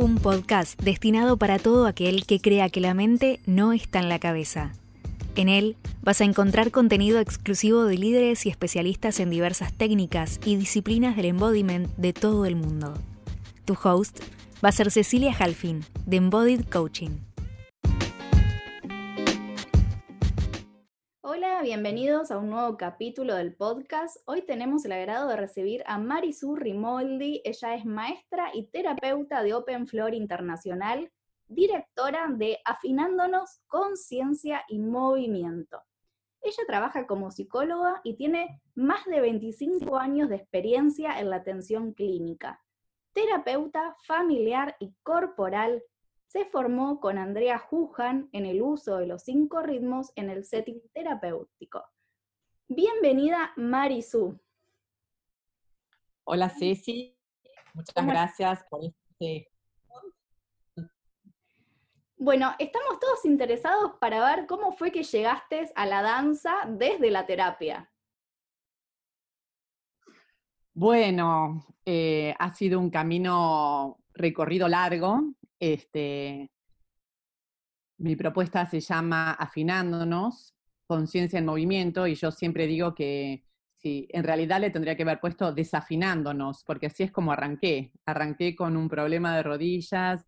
Un 0.00 0.16
podcast 0.16 0.80
destinado 0.80 1.36
para 1.36 1.58
todo 1.58 1.84
aquel 1.84 2.24
que 2.24 2.40
crea 2.40 2.70
que 2.70 2.80
la 2.80 2.94
mente 2.94 3.38
no 3.44 3.74
está 3.74 3.98
en 3.98 4.08
la 4.08 4.18
cabeza. 4.18 4.72
En 5.36 5.50
él 5.50 5.76
vas 6.00 6.22
a 6.22 6.24
encontrar 6.24 6.70
contenido 6.70 7.20
exclusivo 7.20 7.84
de 7.84 7.98
líderes 7.98 8.46
y 8.46 8.48
especialistas 8.48 9.20
en 9.20 9.28
diversas 9.28 9.74
técnicas 9.74 10.40
y 10.42 10.56
disciplinas 10.56 11.16
del 11.16 11.26
embodiment 11.26 11.94
de 11.98 12.14
todo 12.14 12.46
el 12.46 12.56
mundo. 12.56 12.94
Tu 13.66 13.76
host 13.84 14.20
va 14.64 14.70
a 14.70 14.72
ser 14.72 14.90
Cecilia 14.90 15.36
Halfin, 15.38 15.84
de 16.06 16.16
Embodied 16.16 16.64
Coaching. 16.64 17.18
Hola, 21.42 21.62
bienvenidos 21.62 22.30
a 22.30 22.36
un 22.36 22.50
nuevo 22.50 22.76
capítulo 22.76 23.34
del 23.34 23.54
podcast. 23.54 24.18
Hoy 24.26 24.42
tenemos 24.42 24.84
el 24.84 24.92
agrado 24.92 25.26
de 25.26 25.36
recibir 25.36 25.82
a 25.86 25.96
Marisu 25.96 26.54
Rimoldi. 26.54 27.40
Ella 27.46 27.76
es 27.76 27.86
maestra 27.86 28.50
y 28.52 28.66
terapeuta 28.66 29.42
de 29.42 29.54
Open 29.54 29.86
Floor 29.86 30.12
Internacional, 30.12 31.10
directora 31.48 32.28
de 32.28 32.58
Afinándonos 32.66 33.62
Conciencia 33.68 34.64
y 34.68 34.80
Movimiento. 34.80 35.82
Ella 36.42 36.62
trabaja 36.66 37.06
como 37.06 37.30
psicóloga 37.30 38.02
y 38.04 38.16
tiene 38.16 38.60
más 38.74 39.06
de 39.06 39.22
25 39.22 39.96
años 39.96 40.28
de 40.28 40.36
experiencia 40.36 41.20
en 41.20 41.30
la 41.30 41.36
atención 41.36 41.94
clínica, 41.94 42.60
terapeuta 43.14 43.96
familiar 44.06 44.76
y 44.78 44.92
corporal 45.02 45.82
se 46.30 46.44
formó 46.44 47.00
con 47.00 47.18
Andrea 47.18 47.58
Jujan 47.58 48.28
en 48.30 48.46
el 48.46 48.62
uso 48.62 48.98
de 48.98 49.08
los 49.08 49.24
cinco 49.24 49.62
ritmos 49.62 50.12
en 50.14 50.30
el 50.30 50.44
setting 50.44 50.80
terapéutico. 50.94 51.84
Bienvenida, 52.68 53.52
Marisu. 53.56 54.40
Hola, 56.22 56.48
Ceci. 56.48 57.18
Muchas 57.74 58.06
gracias 58.06 58.64
por 58.70 58.80
este. 58.84 59.50
Bueno, 62.16 62.54
estamos 62.60 63.00
todos 63.00 63.24
interesados 63.24 63.94
para 64.00 64.24
ver 64.24 64.46
cómo 64.46 64.70
fue 64.70 64.92
que 64.92 65.02
llegaste 65.02 65.72
a 65.74 65.84
la 65.84 66.00
danza 66.00 66.54
desde 66.68 67.10
la 67.10 67.26
terapia. 67.26 67.90
Bueno, 70.74 71.66
eh, 71.84 72.36
ha 72.38 72.52
sido 72.54 72.78
un 72.78 72.90
camino 72.90 73.98
recorrido 74.14 74.68
largo, 74.68 75.34
este, 75.60 76.50
mi 77.98 78.16
propuesta 78.16 78.66
se 78.66 78.80
llama 78.80 79.32
Afinándonos, 79.32 80.54
conciencia 80.86 81.38
en 81.38 81.46
movimiento, 81.46 82.06
y 82.06 82.14
yo 82.14 82.32
siempre 82.32 82.66
digo 82.66 82.94
que 82.94 83.44
sí, 83.76 84.08
en 84.10 84.24
realidad 84.24 84.60
le 84.60 84.70
tendría 84.70 84.96
que 84.96 85.02
haber 85.02 85.20
puesto 85.20 85.52
desafinándonos, 85.52 86.64
porque 86.64 86.86
así 86.86 87.04
es 87.04 87.12
como 87.12 87.32
arranqué. 87.32 87.92
Arranqué 88.06 88.56
con 88.56 88.76
un 88.76 88.88
problema 88.88 89.36
de 89.36 89.42
rodillas 89.42 90.26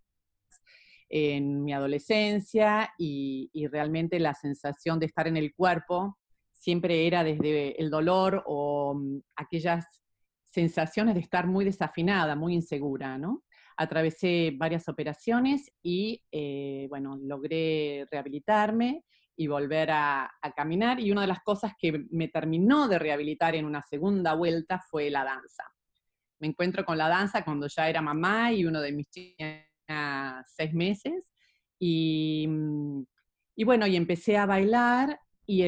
en 1.08 1.64
mi 1.64 1.72
adolescencia 1.72 2.92
y, 2.98 3.50
y 3.52 3.66
realmente 3.66 4.18
la 4.20 4.34
sensación 4.34 4.98
de 4.98 5.06
estar 5.06 5.26
en 5.26 5.36
el 5.36 5.54
cuerpo 5.54 6.18
siempre 6.52 7.06
era 7.06 7.24
desde 7.24 7.80
el 7.80 7.90
dolor 7.90 8.42
o 8.46 8.94
mm, 8.94 9.18
aquellas 9.36 10.02
sensaciones 10.44 11.14
de 11.14 11.20
estar 11.20 11.46
muy 11.46 11.64
desafinada, 11.64 12.36
muy 12.36 12.54
insegura, 12.54 13.18
¿no? 13.18 13.42
Atravesé 13.76 14.52
varias 14.56 14.88
operaciones 14.88 15.70
y, 15.82 16.22
eh, 16.30 16.86
bueno, 16.88 17.18
logré 17.20 18.06
rehabilitarme 18.10 19.04
y 19.36 19.46
volver 19.46 19.90
a, 19.90 20.30
caminar. 20.54 21.00
Y 21.00 21.10
una 21.10 21.22
de 21.22 21.26
las 21.26 21.40
cosas 21.40 21.72
que 21.78 22.04
me 22.10 22.28
terminó 22.28 22.88
de 22.88 22.98
rehabilitar 22.98 23.54
en 23.54 23.64
una 23.64 23.82
segunda 23.82 24.34
vuelta 24.34 24.80
fue 24.90 25.10
la 25.10 25.24
danza. 25.24 25.64
Me 26.40 26.48
encuentro 26.48 26.84
con 26.84 26.98
la 26.98 27.08
danza 27.08 27.44
cuando 27.44 27.66
ya 27.68 27.88
era 27.88 28.02
mamá 28.02 28.52
y 28.52 28.64
uno 28.64 28.80
de 28.80 28.92
mis 28.92 29.08
chicos 29.08 29.36
tenía 29.36 30.44
seis 30.46 30.74
meses. 30.74 31.30
Y, 31.78 32.46
mm, 32.48 33.02
y, 33.56 33.64
bueno, 33.64 33.86
y 33.86 33.96
empecé 33.96 34.36
a 34.36 34.46
bailar 34.46 35.18
y, 35.46 35.64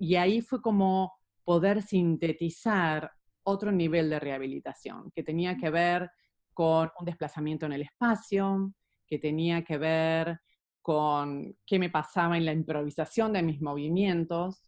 y 0.00 0.16
ahí 0.16 0.40
fue 0.40 0.60
como 0.60 1.12
poder 1.44 1.82
sintetizar 1.82 3.10
otro 3.44 3.70
nivel 3.70 4.10
de 4.10 4.18
rehabilitación 4.18 5.10
que 5.14 5.22
tenía 5.22 5.56
que 5.56 5.70
ver 5.70 6.10
con 6.54 6.90
un 6.98 7.04
desplazamiento 7.04 7.66
en 7.66 7.72
el 7.72 7.82
espacio, 7.82 8.72
que 9.06 9.18
tenía 9.18 9.62
que 9.62 9.76
ver 9.76 10.40
con 10.80 11.56
qué 11.66 11.78
me 11.78 11.90
pasaba 11.90 12.36
en 12.36 12.44
la 12.44 12.52
improvisación 12.52 13.32
de 13.32 13.42
mis 13.42 13.60
movimientos. 13.60 14.62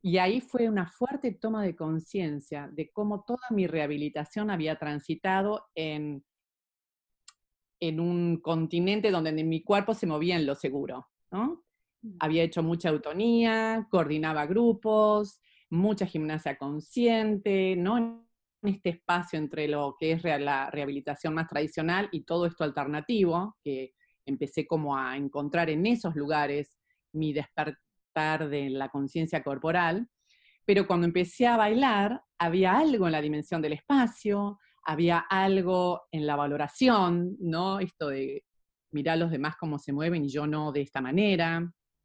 Y 0.00 0.18
ahí 0.18 0.40
fue 0.40 0.68
una 0.68 0.86
fuerte 0.86 1.32
toma 1.32 1.62
de 1.62 1.74
conciencia 1.74 2.68
de 2.72 2.90
cómo 2.90 3.24
toda 3.24 3.42
mi 3.50 3.66
rehabilitación 3.66 4.50
había 4.50 4.78
transitado 4.78 5.66
en, 5.74 6.24
en 7.80 8.00
un 8.00 8.40
continente 8.40 9.10
donde 9.10 9.32
mi 9.32 9.62
cuerpo 9.62 9.94
se 9.94 10.06
movía 10.06 10.36
en 10.36 10.46
lo 10.46 10.54
seguro. 10.54 11.08
¿no? 11.30 11.64
Mm. 12.02 12.16
Había 12.20 12.44
hecho 12.44 12.62
mucha 12.62 12.90
autonía, 12.90 13.86
coordinaba 13.90 14.46
grupos, 14.46 15.40
mucha 15.70 16.06
gimnasia 16.06 16.56
consciente, 16.56 17.74
¿no? 17.76 18.27
Este 18.62 18.90
espacio 18.90 19.38
entre 19.38 19.68
lo 19.68 19.96
que 19.98 20.12
es 20.12 20.22
la 20.24 20.70
rehabilitación 20.70 21.34
más 21.34 21.48
tradicional 21.48 22.08
y 22.12 22.24
todo 22.24 22.46
esto 22.46 22.64
alternativo, 22.64 23.56
que 23.62 23.92
empecé 24.26 24.66
como 24.66 24.96
a 24.96 25.16
encontrar 25.16 25.70
en 25.70 25.86
esos 25.86 26.14
lugares 26.14 26.78
mi 27.12 27.32
despertar 27.32 28.48
de 28.48 28.70
la 28.70 28.88
conciencia 28.88 29.42
corporal, 29.42 30.08
pero 30.64 30.86
cuando 30.86 31.06
empecé 31.06 31.46
a 31.46 31.56
bailar 31.56 32.22
había 32.38 32.76
algo 32.76 33.06
en 33.06 33.12
la 33.12 33.22
dimensión 33.22 33.62
del 33.62 33.72
espacio, 33.74 34.58
había 34.84 35.18
algo 35.18 36.02
en 36.10 36.26
la 36.26 36.36
valoración, 36.36 37.36
¿no? 37.40 37.78
Esto 37.78 38.08
de 38.08 38.44
mirar 38.90 39.14
a 39.14 39.20
los 39.20 39.30
demás 39.30 39.56
cómo 39.58 39.78
se 39.78 39.92
mueven 39.92 40.24
y 40.24 40.28
yo 40.28 40.46
no 40.46 40.72
de 40.72 40.82
esta 40.82 41.00
manera. 41.00 41.60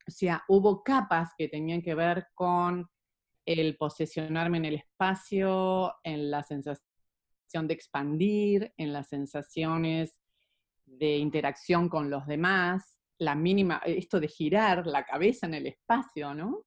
O 0.06 0.12
sea, 0.12 0.44
hubo 0.48 0.84
capas 0.84 1.32
que 1.38 1.48
tenían 1.48 1.82
que 1.82 1.96
ver 1.96 2.28
con 2.34 2.88
el 3.46 3.78
posesionarme 3.78 4.58
en 4.58 4.66
el 4.66 4.76
espacio, 4.76 5.96
en 6.04 6.32
la 6.32 6.44
sensación 6.44 6.82
de 7.68 7.74
expandir, 7.74 8.74
en 8.78 8.94
las 8.94 9.10
sensaciones 9.10 10.20
de 10.86 11.18
interacción 11.18 11.90
con 11.90 12.10
los 12.10 12.26
demás, 12.26 13.00
la 13.20 13.36
mínima, 13.36 13.82
esto 13.86 14.20
de 14.20 14.28
girar 14.28 14.86
la 14.88 15.06
cabeza 15.06 15.48
en 15.48 15.54
el 15.56 15.68
espacio, 15.68 16.34
¿no? 16.34 16.66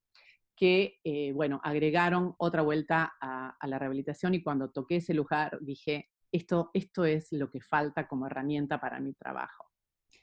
Que, 0.54 0.98
eh, 1.04 1.32
bueno, 1.32 1.60
agregaron 1.62 2.34
otra 2.38 2.62
vuelta 2.62 3.14
a, 3.20 3.56
la 3.66 3.78
rehabilitación 3.78 4.34
y 4.34 4.42
cuando 4.42 4.70
toqué 4.70 4.96
ese 4.96 5.12
lugar 5.12 5.58
dije, 5.60 6.08
esto, 6.32 6.70
esto 6.72 7.04
es 7.04 7.28
lo 7.32 7.50
que 7.50 7.60
falta 7.60 8.06
como 8.08 8.26
herramienta 8.26 8.80
para 8.80 9.00
mi 9.00 9.12
trabajo. 9.12 9.64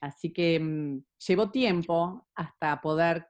Así 0.02 0.34
que 0.34 0.60
mm, 0.60 1.04
llevó 1.28 1.52
tiempo 1.52 2.28
hasta 2.36 2.82
poder 2.82 3.28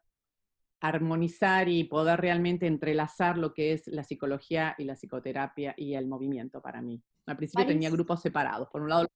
armonizar 0.84 1.70
y 1.70 1.86
poder 1.86 2.20
realmente 2.20 2.68
entrelazar 2.68 3.38
lo 3.38 3.54
que 3.54 3.72
es 3.72 3.88
la 3.88 4.04
psicología 4.04 4.76
y 4.78 4.84
la 4.84 4.96
psicoterapia 4.96 5.74
y 5.78 5.94
el 5.94 6.08
movimiento 6.08 6.62
para 6.62 6.82
mí. 6.82 7.02
Al 7.26 7.38
principio 7.38 7.66
tenía 7.66 7.90
grupos 7.90 8.22
separados. 8.22 8.68
Por 8.68 8.82
un 8.82 8.90
lado, 8.90 9.08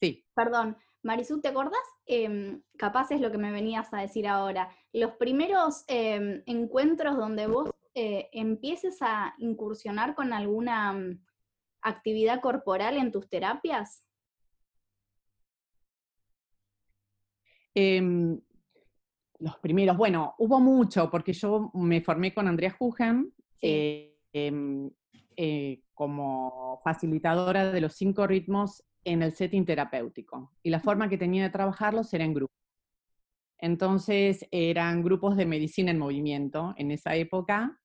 sí. 0.00 0.24
Perdón, 0.34 0.78
Marisú, 1.02 1.42
¿te 1.42 1.48
acordás? 1.48 1.82
Em, 2.06 2.62
capaz 2.78 3.10
es 3.10 3.20
lo 3.20 3.30
que 3.30 3.36
me 3.36 3.52
venías 3.52 3.92
a 3.92 4.00
decir 4.00 4.26
ahora. 4.26 4.70
Los 4.94 5.12
primeros 5.16 5.84
em, 5.88 6.42
encuentros 6.46 7.18
donde 7.18 7.48
vos 7.48 7.70
eh, 7.94 8.30
empieces 8.32 8.96
a 9.02 9.34
incursionar 9.36 10.14
con 10.14 10.32
alguna 10.32 10.94
mm, 10.94 11.22
actividad 11.82 12.40
corporal 12.40 12.96
en 12.96 13.12
tus 13.12 13.28
terapias. 13.28 14.06
Eh, 17.74 18.40
los 19.42 19.58
primeros, 19.58 19.96
bueno, 19.96 20.34
hubo 20.38 20.60
mucho, 20.60 21.10
porque 21.10 21.32
yo 21.32 21.70
me 21.74 22.00
formé 22.00 22.32
con 22.32 22.46
Andrea 22.46 22.70
Jujan 22.70 23.32
eh, 23.60 24.16
em, 24.32 24.88
eh, 25.36 25.82
como 25.94 26.80
facilitadora 26.84 27.72
de 27.72 27.80
los 27.80 27.94
cinco 27.94 28.26
ritmos 28.26 28.84
en 29.04 29.22
el 29.22 29.32
setting 29.32 29.64
terapéutico. 29.64 30.52
Y 30.62 30.70
la 30.70 30.78
forma 30.78 31.08
que 31.08 31.18
tenía 31.18 31.42
de 31.42 31.50
trabajarlos 31.50 32.14
era 32.14 32.24
en 32.24 32.34
grupo. 32.34 32.52
Entonces 33.58 34.46
eran 34.52 35.02
grupos 35.02 35.36
de 35.36 35.46
medicina 35.46 35.90
en 35.90 35.98
movimiento 35.98 36.72
en 36.76 36.92
esa 36.92 37.16
época. 37.16 37.80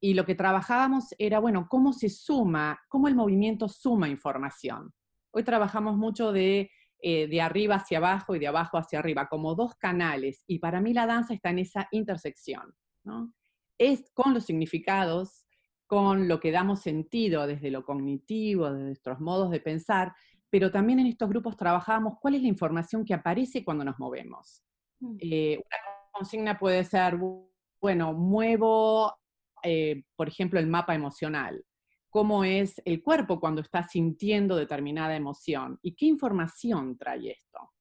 Y 0.00 0.14
lo 0.14 0.24
que 0.24 0.34
trabajábamos 0.34 1.14
era, 1.18 1.40
bueno, 1.40 1.66
cómo 1.68 1.92
se 1.92 2.08
suma, 2.08 2.80
cómo 2.88 3.06
el 3.06 3.14
movimiento 3.14 3.68
suma 3.68 4.08
información. 4.08 4.92
Hoy 5.30 5.44
trabajamos 5.44 5.98
mucho 5.98 6.32
de 6.32 6.70
eh, 7.04 7.26
de 7.26 7.40
arriba 7.40 7.74
hacia 7.74 7.98
abajo 7.98 8.36
y 8.36 8.38
de 8.38 8.46
abajo 8.46 8.78
hacia 8.78 9.00
arriba, 9.00 9.28
como 9.28 9.56
dos 9.56 9.74
canales. 9.74 10.44
Y 10.46 10.60
para 10.60 10.80
mí 10.80 10.94
la 10.94 11.04
danza 11.04 11.34
está 11.34 11.50
en 11.50 11.58
esa 11.58 11.88
intersección, 11.90 12.76
¿no? 13.02 13.34
Es 13.76 14.08
con 14.14 14.32
los 14.32 14.44
significados, 14.44 15.44
con 15.88 16.28
lo 16.28 16.38
que 16.38 16.52
damos 16.52 16.80
sentido 16.80 17.48
desde 17.48 17.72
lo 17.72 17.84
cognitivo, 17.84 18.72
de 18.72 18.84
nuestros 18.84 19.18
modos 19.18 19.50
de 19.50 19.58
pensar, 19.58 20.14
pero 20.48 20.70
también 20.70 21.00
en 21.00 21.08
estos 21.08 21.28
grupos 21.28 21.56
trabajamos 21.56 22.18
cuál 22.20 22.36
es 22.36 22.42
la 22.42 22.48
información 22.48 23.04
que 23.04 23.14
aparece 23.14 23.64
cuando 23.64 23.84
nos 23.84 23.98
movemos. 23.98 24.62
Mm. 25.00 25.16
Eh, 25.18 25.56
una 25.56 25.76
consigna 26.12 26.56
puede 26.56 26.84
ser, 26.84 27.18
bueno, 27.80 28.12
muevo, 28.12 29.12
eh, 29.64 30.04
por 30.14 30.28
ejemplo, 30.28 30.60
el 30.60 30.68
mapa 30.68 30.94
emocional 30.94 31.64
cómo 32.12 32.44
es 32.44 32.80
el 32.84 33.02
cuerpo 33.02 33.40
cuando 33.40 33.62
está 33.62 33.88
sintiendo 33.88 34.54
determinada 34.54 35.16
emoción 35.16 35.78
y 35.80 35.94
qué 35.94 36.04
información 36.04 36.98
trae 36.98 37.30
esto. 37.30 37.72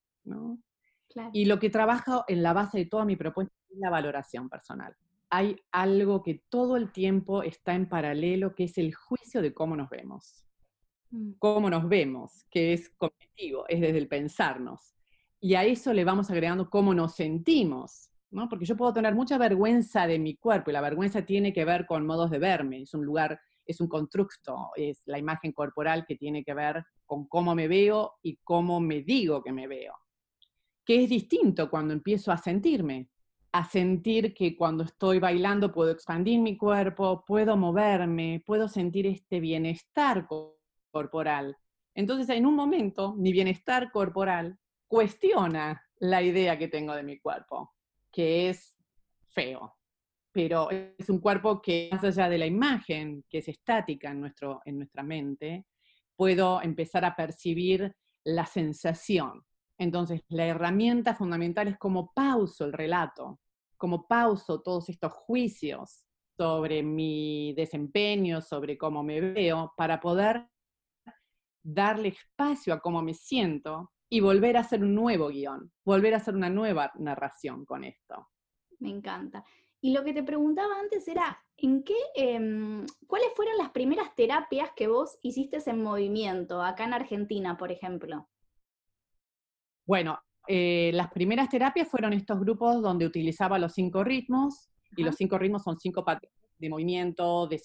Y 1.33 1.43
lo 1.43 1.59
que 1.59 1.69
trabajo 1.69 2.23
en 2.29 2.41
la 2.41 2.53
base 2.53 2.77
de 2.77 2.85
toda 2.85 3.03
mi 3.03 3.17
propuesta 3.17 3.53
es 3.69 3.77
la 3.77 3.89
valoración 3.89 4.47
personal. 4.47 4.95
Hay 5.29 5.57
algo 5.73 6.23
que 6.23 6.45
todo 6.47 6.77
el 6.77 6.93
tiempo 6.93 7.43
está 7.43 7.73
en 7.73 7.89
paralelo, 7.89 8.55
que 8.55 8.63
es 8.63 8.77
el 8.77 8.95
juicio 8.95 9.41
de 9.41 9.53
cómo 9.53 9.75
nos 9.75 9.89
vemos. 9.89 10.45
Mm. 11.09 11.31
Cómo 11.37 11.69
nos 11.69 11.89
vemos, 11.89 12.45
que 12.49 12.71
es 12.71 12.89
cognitivo, 12.91 13.65
es 13.67 13.81
desde 13.81 13.97
el 13.97 14.07
pensarnos. 14.07 14.95
Y 15.41 15.55
a 15.55 15.65
eso 15.65 15.91
le 15.91 16.05
vamos 16.05 16.31
agregando 16.31 16.69
cómo 16.69 16.93
nos 16.93 17.15
sentimos, 17.15 18.09
¿no? 18.29 18.47
Porque 18.47 18.65
yo 18.65 18.77
puedo 18.77 18.93
tener 18.93 19.13
mucha 19.13 19.37
vergüenza 19.37 20.07
de 20.07 20.19
mi 20.19 20.37
cuerpo 20.37 20.69
y 20.69 20.73
la 20.73 20.79
vergüenza 20.79 21.25
tiene 21.25 21.51
que 21.51 21.65
ver 21.65 21.85
con 21.85 22.05
modos 22.05 22.31
de 22.31 22.39
verme, 22.39 22.81
es 22.83 22.93
un 22.93 23.03
lugar, 23.03 23.41
es 23.65 23.81
un 23.81 23.87
constructo, 23.87 24.69
es 24.75 25.01
la 25.05 25.19
imagen 25.19 25.51
corporal 25.51 26.05
que 26.05 26.15
tiene 26.15 26.43
que 26.43 26.53
ver 26.53 26.83
con 27.05 27.27
cómo 27.27 27.55
me 27.55 27.67
veo 27.67 28.13
y 28.21 28.37
cómo 28.43 28.79
me 28.79 29.01
digo 29.01 29.43
que 29.43 29.51
me 29.51 29.67
veo. 29.67 29.93
Que 30.85 31.03
es 31.03 31.09
distinto 31.09 31.69
cuando 31.69 31.93
empiezo 31.93 32.31
a 32.31 32.37
sentirme, 32.37 33.09
a 33.51 33.65
sentir 33.65 34.33
que 34.33 34.55
cuando 34.55 34.83
estoy 34.83 35.19
bailando 35.19 35.71
puedo 35.71 35.91
expandir 35.91 36.39
mi 36.39 36.57
cuerpo, 36.57 37.23
puedo 37.25 37.57
moverme, 37.57 38.43
puedo 38.45 38.67
sentir 38.67 39.07
este 39.07 39.39
bienestar 39.39 40.27
corporal. 40.91 41.57
Entonces, 41.93 42.29
en 42.29 42.45
un 42.45 42.55
momento, 42.55 43.13
mi 43.13 43.31
bienestar 43.31 43.91
corporal 43.91 44.57
cuestiona 44.87 45.81
la 45.99 46.21
idea 46.21 46.57
que 46.57 46.67
tengo 46.67 46.93
de 46.93 47.03
mi 47.03 47.19
cuerpo, 47.19 47.73
que 48.11 48.49
es 48.49 48.77
feo, 49.29 49.75
pero 50.31 50.69
es 50.71 51.09
un 51.09 51.19
cuerpo 51.19 51.61
que 51.61 51.89
más 51.91 52.03
allá 52.03 52.29
de 52.29 52.37
la 52.37 52.45
imagen, 52.45 53.23
que 53.29 53.39
es 53.39 53.47
estática 53.47 54.11
en, 54.11 54.21
nuestro, 54.21 54.61
en 54.65 54.77
nuestra 54.77 55.03
mente, 55.03 55.65
puedo 56.15 56.61
empezar 56.61 57.03
a 57.05 57.15
percibir 57.15 57.93
la 58.23 58.45
sensación. 58.45 59.43
Entonces, 59.77 60.21
la 60.29 60.45
herramienta 60.45 61.15
fundamental 61.15 61.67
es 61.67 61.77
como 61.77 62.11
pauso 62.13 62.65
el 62.65 62.73
relato, 62.73 63.39
como 63.77 64.07
pauso 64.07 64.61
todos 64.61 64.89
estos 64.89 65.11
juicios 65.11 66.05
sobre 66.37 66.83
mi 66.83 67.53
desempeño, 67.55 68.41
sobre 68.41 68.77
cómo 68.77 69.03
me 69.03 69.19
veo, 69.19 69.73
para 69.75 69.99
poder 69.99 70.47
darle 71.63 72.09
espacio 72.09 72.73
a 72.73 72.79
cómo 72.79 73.01
me 73.01 73.13
siento 73.13 73.91
y 74.09 74.19
volver 74.19 74.57
a 74.57 74.61
hacer 74.61 74.83
un 74.83 74.93
nuevo 74.93 75.29
guion, 75.29 75.71
volver 75.85 76.13
a 76.13 76.17
hacer 76.17 76.35
una 76.35 76.49
nueva 76.49 76.91
narración 76.99 77.65
con 77.65 77.83
esto. 77.83 78.27
Me 78.79 78.89
encanta. 78.89 79.43
Y 79.81 79.93
lo 79.93 80.03
que 80.03 80.13
te 80.13 80.21
preguntaba 80.23 80.79
antes 80.79 81.07
era, 81.07 81.43
¿en 81.57 81.83
qué, 81.83 81.95
em, 82.15 82.85
cuáles 83.07 83.29
fueron 83.35 83.57
las 83.57 83.71
primeras 83.71 84.13
terapias 84.15 84.69
que 84.75 84.87
vos 84.87 85.17
hiciste 85.23 85.57
en 85.65 85.81
movimiento, 85.81 86.61
acá 86.61 86.83
en 86.85 86.93
Argentina, 86.93 87.57
por 87.57 87.71
ejemplo? 87.71 88.29
Bueno, 89.85 90.19
eh, 90.47 90.91
las 90.93 91.11
primeras 91.11 91.49
terapias 91.49 91.87
fueron 91.87 92.13
estos 92.13 92.39
grupos 92.39 92.81
donde 92.81 93.05
utilizaba 93.05 93.57
los 93.57 93.73
cinco 93.73 94.03
ritmos, 94.03 94.69
y 94.95 95.03
los 95.03 95.15
cinco 95.15 95.37
ritmos 95.37 95.63
son 95.63 95.79
cinco 95.79 96.03
patrones 96.03 96.37
de 96.57 96.69
movimiento, 96.69 97.47
de 97.47 97.57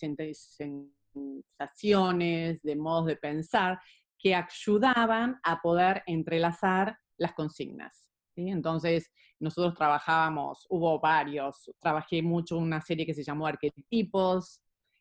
sensaciones, 1.55 2.63
de 2.63 2.77
modos 2.77 3.07
de 3.07 3.17
pensar, 3.17 3.79
que 4.19 4.35
ayudaban 4.35 5.39
a 5.43 5.61
poder 5.61 6.03
entrelazar 6.07 6.99
las 7.19 7.35
consignas. 7.35 8.11
Entonces, 8.37 9.11
nosotros 9.41 9.75
trabajábamos, 9.75 10.67
hubo 10.71 11.01
varios, 11.01 11.71
trabajé 11.81 12.23
mucho 12.23 12.59
una 12.59 12.81
serie 12.81 13.07
que 13.07 13.15
se 13.15 13.25
llamó 13.25 13.47
Arquetipos, 13.47 14.61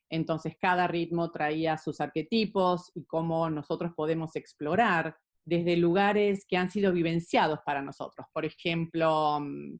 entonces 0.10 0.56
cada 0.60 0.88
ritmo 0.88 1.32
traía 1.32 1.78
sus 1.78 2.00
arquetipos 2.00 2.92
y 2.96 3.06
cómo 3.06 3.50
nosotros 3.50 3.92
podemos 3.96 4.36
explorar 4.36 5.18
desde 5.44 5.78
lugares 5.78 6.46
que 6.48 6.58
han 6.58 6.70
sido 6.70 6.92
vivenciados 6.92 7.60
para 7.66 7.82
nosotros. 7.82 8.28
Por 8.34 8.46
ejemplo, 8.46 9.40
mm, 9.40 9.78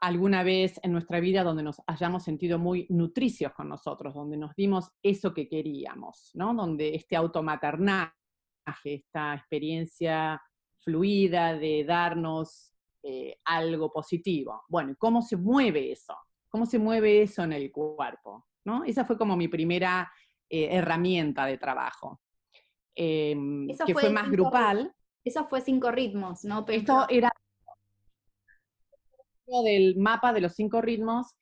alguna 0.00 0.42
vez 0.42 0.78
en 0.82 0.92
nuestra 0.92 1.20
vida 1.20 1.42
donde 1.42 1.62
nos 1.62 1.80
hayamos 1.86 2.24
sentido 2.24 2.58
muy 2.58 2.86
nutricios 2.90 3.52
con 3.52 3.68
nosotros, 3.68 4.14
donde 4.14 4.36
nos 4.36 4.54
dimos 4.54 4.90
eso 5.02 5.32
que 5.32 5.48
queríamos, 5.48 6.30
¿no? 6.34 6.54
Donde 6.54 6.94
este 6.94 7.16
automaternaje, 7.16 8.12
esta 8.84 9.34
experiencia 9.34 10.42
fluida 10.86 11.58
de 11.58 11.84
darnos 11.84 12.72
eh, 13.02 13.38
algo 13.44 13.92
positivo. 13.92 14.62
Bueno, 14.68 14.94
¿cómo 14.96 15.20
se 15.20 15.36
mueve 15.36 15.90
eso? 15.90 16.16
¿Cómo 16.48 16.64
se 16.64 16.78
mueve 16.78 17.22
eso 17.22 17.42
en 17.42 17.52
el 17.52 17.72
cuerpo? 17.72 18.46
¿no? 18.64 18.84
Esa 18.84 19.04
fue 19.04 19.18
como 19.18 19.36
mi 19.36 19.48
primera 19.48 20.10
eh, 20.48 20.68
herramienta 20.70 21.44
de 21.44 21.58
trabajo, 21.58 22.20
em, 22.94 23.68
que 23.84 23.92
fue, 23.92 24.10
más 24.10 24.30
grupal. 24.30 24.94
Eso 25.24 25.46
fue 25.48 25.60
cinco 25.60 25.90
ritmos, 25.90 26.44
¿no? 26.44 26.64
Esto 26.68 27.06
era 27.08 27.32
del 29.64 29.96
mapa 29.96 30.32
de 30.32 30.40
los 30.40 30.54
cinco 30.54 30.80
ritmos 30.80 31.36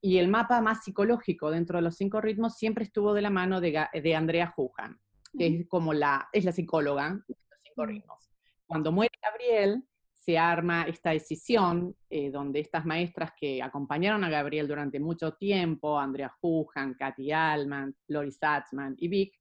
y 0.00 0.18
el 0.18 0.28
mapa 0.28 0.60
más 0.60 0.84
psicológico 0.84 1.50
dentro 1.50 1.78
de 1.78 1.82
los 1.82 1.96
cinco 1.96 2.20
ritmos 2.20 2.56
siempre 2.56 2.84
estuvo 2.84 3.14
de 3.14 3.22
la 3.22 3.30
mano 3.30 3.60
de, 3.60 4.14
Andrea 4.16 4.54
Hujan, 4.56 5.00
que 5.36 5.46
es 5.46 5.68
como 5.68 5.92
la, 5.92 6.28
es 6.32 6.44
la 6.44 6.52
psicóloga 6.52 7.20
de 7.26 7.34
los 7.50 7.60
cinco 7.64 7.86
ritmos. 7.86 8.27
Cuando 8.68 8.92
muere 8.92 9.14
Gabriel, 9.22 9.82
se 10.12 10.36
arma 10.36 10.82
esta 10.82 11.10
decisión 11.10 11.96
eh, 12.10 12.30
donde 12.30 12.60
estas 12.60 12.84
maestras 12.84 13.32
que 13.34 13.62
acompañaron 13.62 14.22
a 14.24 14.28
Gabriel 14.28 14.68
durante 14.68 15.00
mucho 15.00 15.32
tiempo, 15.32 15.98
Andrea 15.98 16.30
Hujan, 16.42 16.92
Katy 16.94 17.32
Allman, 17.32 17.96
Lori 18.08 18.30
Satzman 18.30 18.94
y 18.98 19.08
Vic, 19.08 19.34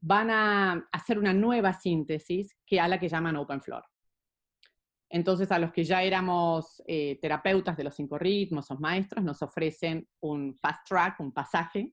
van 0.00 0.30
a 0.30 0.88
hacer 0.92 1.18
una 1.18 1.32
nueva 1.32 1.72
síntesis 1.72 2.56
que 2.64 2.78
a 2.78 2.86
la 2.86 3.00
que 3.00 3.08
llaman 3.08 3.36
Open 3.36 3.60
Floor. 3.60 3.82
Entonces, 5.08 5.50
a 5.50 5.58
los 5.58 5.72
que 5.72 5.82
ya 5.82 6.04
éramos 6.04 6.80
eh, 6.86 7.18
terapeutas 7.20 7.76
de 7.76 7.82
los 7.82 7.96
cinco 7.96 8.16
ritmos, 8.16 8.70
o 8.70 8.78
maestros, 8.78 9.24
nos 9.24 9.42
ofrecen 9.42 10.06
un 10.20 10.54
fast 10.54 10.86
track, 10.86 11.18
un 11.18 11.32
pasaje, 11.32 11.92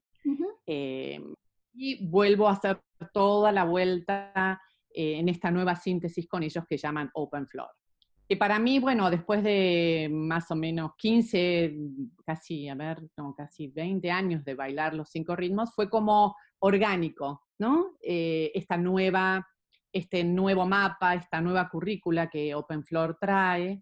eh, 0.68 1.19
y 1.73 2.07
vuelvo 2.07 2.47
a 2.47 2.51
hacer 2.51 2.80
toda 3.12 3.51
la 3.51 3.63
vuelta 3.63 4.62
eh, 4.97 5.19
en 5.19 5.29
esta 5.29 5.51
nueva 5.51 5.75
síntesis 5.75 6.27
con 6.27 6.44
ellos 6.44 6.65
que 6.67 6.77
llaman 6.77 7.09
Open 7.13 7.47
Floor. 7.47 7.69
Que 8.27 8.35
para 8.35 8.59
mí, 8.59 8.79
bueno, 8.79 9.09
después 9.09 9.44
de 9.44 10.09
más 10.11 10.51
o 10.51 10.55
menos 10.55 10.91
15, 10.97 11.77
casi, 12.25 12.67
a 12.67 12.75
ver, 12.75 13.01
no, 13.15 13.33
casi 13.33 13.67
20 13.67 14.11
años 14.11 14.44
de 14.44 14.55
bailar 14.55 14.94
los 14.94 15.09
cinco 15.09 15.35
ritmos, 15.35 15.73
fue 15.73 15.89
como 15.89 16.35
orgánico, 16.59 17.44
¿no? 17.57 17.97
esta 18.01 18.75
nueva 18.75 19.47
este 19.97 20.23
nuevo 20.23 20.66
mapa, 20.66 21.16
esta 21.16 21.42
nueva 21.42 21.69
currícula 21.69 22.30
que 22.30 22.54
OpenFloor 22.54 23.18
trae, 23.19 23.81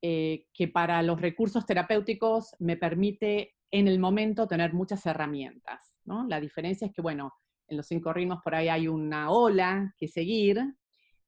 eh, 0.00 0.46
que 0.52 0.68
para 0.68 1.02
los 1.02 1.20
recursos 1.20 1.66
terapéuticos 1.66 2.56
me 2.58 2.76
permite 2.76 3.56
en 3.70 3.88
el 3.88 3.98
momento 3.98 4.46
tener 4.46 4.72
muchas 4.72 5.04
herramientas. 5.06 5.96
¿no? 6.04 6.26
La 6.26 6.40
diferencia 6.40 6.86
es 6.86 6.92
que, 6.92 7.02
bueno, 7.02 7.32
en 7.72 7.78
los 7.78 7.86
cinco 7.86 8.12
ritmos 8.12 8.40
por 8.44 8.54
ahí 8.54 8.68
hay 8.68 8.86
una 8.86 9.30
ola 9.30 9.94
que 9.96 10.06
seguir, 10.06 10.62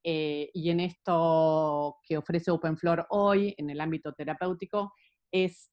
eh, 0.02 0.50
y 0.52 0.68
en 0.68 0.80
esto 0.80 1.96
que 2.06 2.18
ofrece 2.18 2.50
OpenFloor 2.50 3.06
hoy, 3.10 3.54
en 3.56 3.70
el 3.70 3.80
ámbito 3.80 4.12
terapéutico, 4.12 4.92
es 5.32 5.70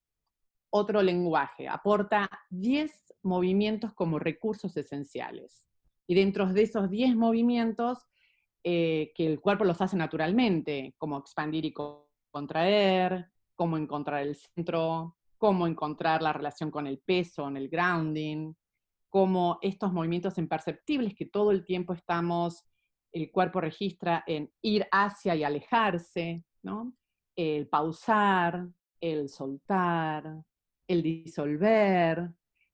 otro 0.70 1.02
lenguaje, 1.02 1.68
aporta 1.68 2.30
10 2.50 3.16
movimientos 3.24 3.94
como 3.94 4.18
recursos 4.18 4.78
esenciales. 4.78 5.68
Y 6.08 6.16
dentro 6.16 6.46
de 6.48 6.64
esos 6.64 6.90
10 6.90 7.18
movimientos 7.18 8.08
eh, 8.64 9.12
que 9.14 9.28
el 9.28 9.42
cuerpo 9.42 9.66
los 9.66 9.82
hace 9.82 9.98
naturalmente, 9.98 10.96
como 10.98 11.18
expandir 11.18 11.66
y 11.66 11.74
contraer, 12.32 13.28
cómo 13.56 13.78
encontrar 13.78 14.22
el 14.22 14.38
centro, 14.38 15.18
cómo 15.38 15.68
encontrar 15.68 16.22
la 16.22 16.32
relación 16.32 16.72
con 16.72 16.88
el 16.88 17.00
peso, 17.00 17.50
en 17.50 17.58
el 17.58 17.68
grounding, 17.68 18.54
cómo 19.12 19.60
estos 19.62 19.94
movimientos 19.94 20.40
imperceptibles 20.40 21.14
que 21.14 21.28
todo 21.28 21.52
el 21.52 21.66
tiempo 21.66 21.94
estamos, 21.94 22.66
el 23.12 23.30
cuerpo 23.30 23.62
registra 23.62 24.24
en 24.26 24.52
ir 24.64 24.88
hacia 24.90 25.36
y 25.36 25.44
alejarse, 25.44 26.44
¿no? 26.64 26.94
El 27.36 27.68
pausar, 27.68 28.68
el 29.02 29.30
soltar, 29.30 30.42
el 30.88 31.04
disolver, 31.04 32.32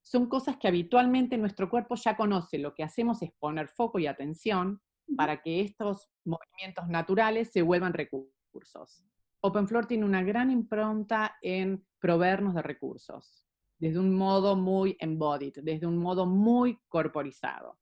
son 0.08 0.28
cosas 0.28 0.58
que 0.58 0.68
habitualmente 0.68 1.38
nuestro 1.38 1.70
cuerpo 1.70 1.96
ya 1.96 2.16
conoce. 2.16 2.60
Lo 2.60 2.74
que 2.74 2.84
hacemos 2.84 3.22
es 3.24 3.32
poner 3.40 3.68
foco 3.68 4.00
y 4.00 4.08
atención 4.08 4.80
para 5.18 5.42
que 5.42 5.62
estos 5.62 6.10
movimientos 6.24 6.88
naturales 6.88 7.52
se 7.52 7.62
vuelvan 7.62 7.94
recursos. 7.94 9.04
OpenFloor 9.42 9.86
tiene 9.86 10.06
una 10.06 10.24
gran 10.24 10.50
impronta 10.52 11.36
en 11.42 11.86
proveernos 12.00 12.54
de 12.54 12.62
recursos, 12.62 13.47
desde 13.80 14.00
un 14.00 14.16
modo 14.16 14.56
muy 14.56 14.98
embodied, 15.00 15.54
desde 15.62 15.86
un 15.86 15.98
modo 15.98 16.26
muy 16.26 16.80
corporizado. 16.88 17.80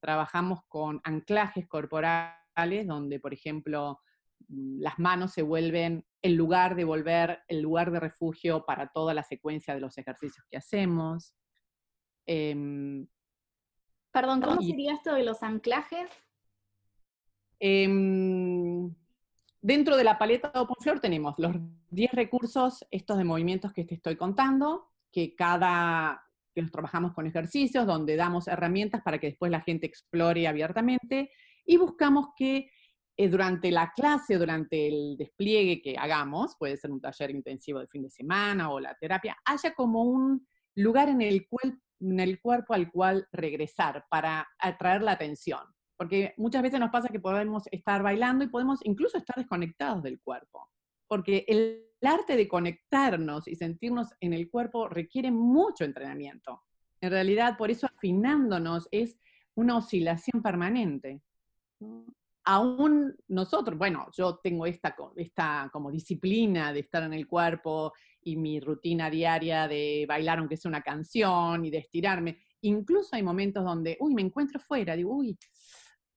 Trabajamos 0.00 0.60
con 0.68 1.00
anclajes 1.04 1.66
corporales 1.66 2.86
donde, 2.86 3.20
por 3.20 3.32
ejemplo, 3.32 4.00
mm, 4.48 4.80
las 4.80 4.98
manos 4.98 5.32
se 5.32 5.42
vuelven 5.42 6.04
el 6.20 6.34
lugar 6.34 6.74
de 6.76 6.84
volver, 6.84 7.42
el 7.48 7.60
lugar 7.60 7.90
de 7.90 8.00
refugio 8.00 8.64
para 8.66 8.88
toda 8.88 9.14
la 9.14 9.22
secuencia 9.22 9.74
de 9.74 9.80
los 9.80 9.96
ejercicios 9.98 10.44
que 10.50 10.58
hacemos. 10.58 11.34
Em, 12.26 13.06
Perdón, 14.14 14.42
¿cómo 14.42 14.62
sería 14.62 14.92
esto 14.92 15.12
de 15.14 15.24
los 15.24 15.42
anclajes? 15.42 16.08
Em, 17.58 18.94
dentro 19.60 19.96
de 19.96 20.04
la 20.04 20.18
paleta 20.18 20.52
de 20.54 20.60
OpenFloor 20.60 21.00
tenemos 21.00 21.34
los 21.38 21.56
10 21.90 22.12
recursos, 22.12 22.86
estos 22.92 23.18
de 23.18 23.24
movimientos 23.24 23.72
que 23.72 23.84
te 23.84 23.96
estoy 23.96 24.16
contando, 24.16 24.93
que 25.14 25.36
cada, 25.36 26.20
que 26.52 26.62
los 26.62 26.72
trabajamos 26.72 27.14
con 27.14 27.26
ejercicios, 27.26 27.86
donde 27.86 28.16
damos 28.16 28.48
herramientas 28.48 29.00
para 29.02 29.18
que 29.18 29.28
después 29.28 29.52
la 29.52 29.60
gente 29.60 29.86
explore 29.86 30.48
abiertamente, 30.48 31.30
y 31.64 31.76
buscamos 31.76 32.30
que 32.36 32.68
eh, 33.16 33.28
durante 33.28 33.70
la 33.70 33.92
clase, 33.94 34.36
durante 34.36 34.88
el 34.88 35.16
despliegue 35.16 35.80
que 35.80 35.96
hagamos, 35.96 36.56
puede 36.58 36.76
ser 36.76 36.90
un 36.90 37.00
taller 37.00 37.30
intensivo 37.30 37.78
de 37.78 37.86
fin 37.86 38.02
de 38.02 38.10
semana 38.10 38.72
o 38.72 38.80
la 38.80 38.96
terapia, 38.96 39.36
haya 39.44 39.72
como 39.74 40.02
un 40.02 40.44
lugar 40.74 41.08
en 41.08 41.22
el, 41.22 41.46
en 42.00 42.20
el 42.20 42.40
cuerpo 42.40 42.74
al 42.74 42.90
cual 42.90 43.28
regresar 43.30 44.04
para 44.10 44.48
atraer 44.58 45.02
la 45.02 45.12
atención. 45.12 45.62
Porque 45.96 46.34
muchas 46.36 46.62
veces 46.62 46.80
nos 46.80 46.90
pasa 46.90 47.08
que 47.08 47.20
podemos 47.20 47.68
estar 47.70 48.02
bailando 48.02 48.44
y 48.44 48.48
podemos 48.48 48.80
incluso 48.82 49.16
estar 49.16 49.36
desconectados 49.36 50.02
del 50.02 50.20
cuerpo. 50.20 50.68
Porque 51.06 51.44
el 51.46 51.86
arte 52.06 52.36
de 52.36 52.48
conectarnos 52.48 53.48
y 53.48 53.54
sentirnos 53.54 54.08
en 54.20 54.32
el 54.32 54.50
cuerpo 54.50 54.88
requiere 54.88 55.30
mucho 55.30 55.84
entrenamiento. 55.84 56.62
En 57.00 57.10
realidad, 57.10 57.56
por 57.56 57.70
eso 57.70 57.86
afinándonos 57.86 58.88
es 58.90 59.18
una 59.54 59.76
oscilación 59.76 60.42
permanente 60.42 61.22
aún 62.44 63.16
nosotros, 63.28 63.78
bueno, 63.78 64.08
yo 64.16 64.36
tengo 64.36 64.66
esta, 64.66 64.94
esta 65.16 65.70
como 65.72 65.90
disciplina 65.90 66.72
de 66.72 66.80
estar 66.80 67.02
en 67.02 67.14
el 67.14 67.26
cuerpo 67.26 67.92
y 68.22 68.36
mi 68.36 68.60
rutina 68.60 69.10
diaria 69.10 69.66
de 69.66 70.04
bailar 70.06 70.38
aunque 70.38 70.56
sea 70.56 70.68
una 70.68 70.82
canción 70.82 71.64
y 71.64 71.70
de 71.70 71.78
estirarme, 71.78 72.38
incluso 72.60 73.16
hay 73.16 73.22
momentos 73.22 73.64
donde, 73.64 73.96
uy, 74.00 74.14
me 74.14 74.22
encuentro 74.22 74.60
fuera, 74.60 74.94
digo, 74.94 75.14
uy, 75.14 75.38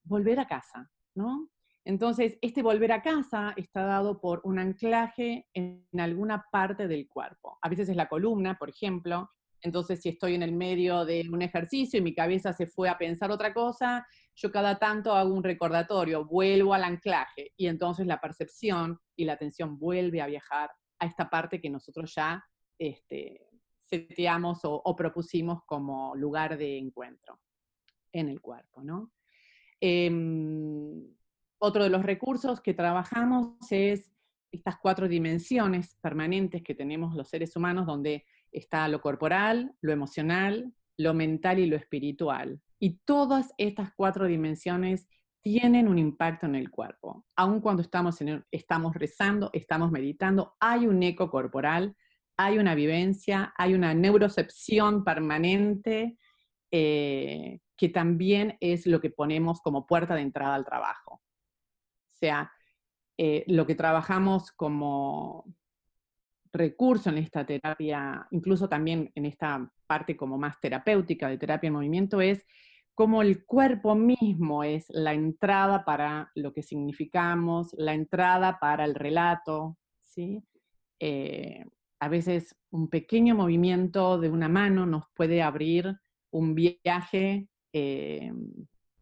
volver 0.04 0.40
a 0.40 0.48
casa, 0.48 0.90
¿no? 1.16 1.50
Entonces, 1.88 2.38
este 2.42 2.62
volver 2.62 2.92
a 2.92 3.02
casa 3.02 3.54
está 3.56 3.84
dado 3.84 4.20
por 4.20 4.42
un 4.44 4.60
anclaje 4.60 5.48
en 5.54 5.88
alguna 5.98 6.46
parte 6.52 6.86
del 6.86 7.08
cuerpo. 7.08 7.58
A 7.62 7.70
veces 7.70 7.88
es 7.88 7.96
la 7.96 8.10
columna, 8.10 8.58
por 8.58 8.70
ejemplo, 8.70 9.30
entonces, 9.62 10.02
si 10.02 10.10
estoy 10.10 10.36
en 10.36 10.44
el 10.44 10.52
medio 10.52 11.06
de 11.06 11.26
un 11.32 11.42
ejercicio 11.42 11.98
y 11.98 12.04
mi 12.04 12.14
cabeza 12.14 12.54
se 12.54 12.68
fue 12.68 12.90
a 12.90 12.98
pensar 12.98 13.32
otra 13.32 13.54
cosa, 13.54 14.06
yo 14.36 14.52
cada 14.52 14.78
tanto 14.78 15.14
hago 15.14 15.34
un 15.34 15.44
recordatorio, 15.44 16.26
vuelvo 16.26 16.74
al 16.74 16.84
anclaje 16.84 17.54
y 17.58 17.68
entonces 17.68 18.06
la 18.06 18.20
percepción 18.20 19.00
y 19.16 19.26
la 19.26 19.34
atención 19.34 19.80
vuelve 19.80 20.22
a 20.22 20.28
viajar 20.28 20.70
a 21.00 21.06
esta 21.06 21.30
parte 21.30 21.60
que 21.60 21.70
nosotros 21.70 22.14
ya 22.14 22.44
este, 22.78 23.48
seteamos 23.86 24.60
o, 24.64 24.96
propusimos 24.96 25.64
como 25.66 26.16
lugar 26.16 26.58
de 26.58 26.78
encuentro 26.78 27.40
en 28.12 28.30
el 28.30 28.42
cuerpo, 28.42 28.84
¿no? 28.84 29.12
Em, 29.80 31.18
otro 31.60 31.84
de 31.84 31.90
los 31.90 32.04
recursos 32.04 32.62
que 32.62 32.74
trabajamos 32.74 33.56
es 33.72 34.12
estas 34.52 34.78
cuatro 34.78 35.08
dimensiones 35.08 35.98
permanentes 36.02 36.64
que 36.64 36.76
tenemos 36.76 37.16
los 37.16 37.30
seres 37.30 37.56
humanos, 37.56 37.86
donde 37.86 38.26
está 38.52 38.88
lo 38.88 39.02
corporal, 39.02 39.76
lo 39.82 39.92
emocional, 39.92 40.74
lo 40.98 41.14
mental 41.14 41.60
y 41.60 41.68
lo 41.68 41.76
espiritual. 41.76 42.62
Y 42.80 43.00
todas 43.06 43.54
estas 43.58 43.92
cuatro 43.96 44.26
dimensiones 44.26 45.08
tienen 45.42 45.88
un 45.88 45.98
impacto 45.98 46.46
en 46.46 46.56
el 46.56 46.70
cuerpo. 46.70 47.26
Aun 47.36 47.62
cuando 47.62 47.82
estamos, 47.82 48.20
rezando, 48.94 49.50
estamos 49.54 49.92
meditando, 49.92 50.56
hay 50.60 50.88
un 50.88 51.02
eco 51.04 51.30
corporal, 51.30 51.96
hay 52.36 52.58
una 52.58 52.76
vivencia, 52.76 53.54
hay 53.58 53.74
una 53.74 53.94
neurocepción 53.94 55.04
permanente 55.04 56.18
eh, 56.72 57.60
que 57.78 57.90
también 57.90 58.58
es 58.60 58.86
lo 58.86 59.00
que 59.00 59.10
ponemos 59.10 59.62
como 59.62 59.86
puerta 59.86 60.16
de 60.16 60.22
entrada 60.22 60.56
al 60.56 60.66
trabajo. 60.66 61.22
Sea, 62.20 62.52
eh, 63.18 63.44
lo 63.48 63.66
que 63.66 63.76
trabajamos 63.76 64.52
como 64.52 65.46
recurso 66.52 67.10
en 67.10 67.20
esta 67.20 67.46
terapia, 67.46 68.28
incluso 68.32 68.68
también 68.68 69.12
en 69.16 69.26
esta 69.26 69.72
parte 69.86 70.16
como 70.18 70.38
más 70.38 70.60
terapéutica 70.60 71.30
de 71.30 71.38
terapia 71.38 71.68
en 71.68 71.74
movimiento, 71.74 72.22
es 72.22 72.46
cómo 72.96 73.22
el 73.22 73.46
cuerpo 73.46 73.96
mismo 73.96 74.64
es 74.64 74.88
la 74.90 75.14
entrada 75.14 75.86
para 75.86 76.32
lo 76.36 76.54
que 76.54 76.64
significamos, 76.64 77.74
la 77.78 77.94
entrada 77.94 78.58
para 78.60 78.86
el 78.86 78.96
relato, 78.96 79.78
¿sí? 80.00 80.44
Eh, 81.00 81.64
a 82.00 82.10
veces 82.10 82.56
un 82.72 82.90
pequeño 82.90 83.36
movimiento 83.36 84.20
de 84.20 84.30
una 84.30 84.50
mano 84.50 84.86
nos 84.86 85.06
puede 85.14 85.42
abrir 85.42 85.96
un 86.32 86.56
viaje 86.56 87.48
eh, 87.74 88.32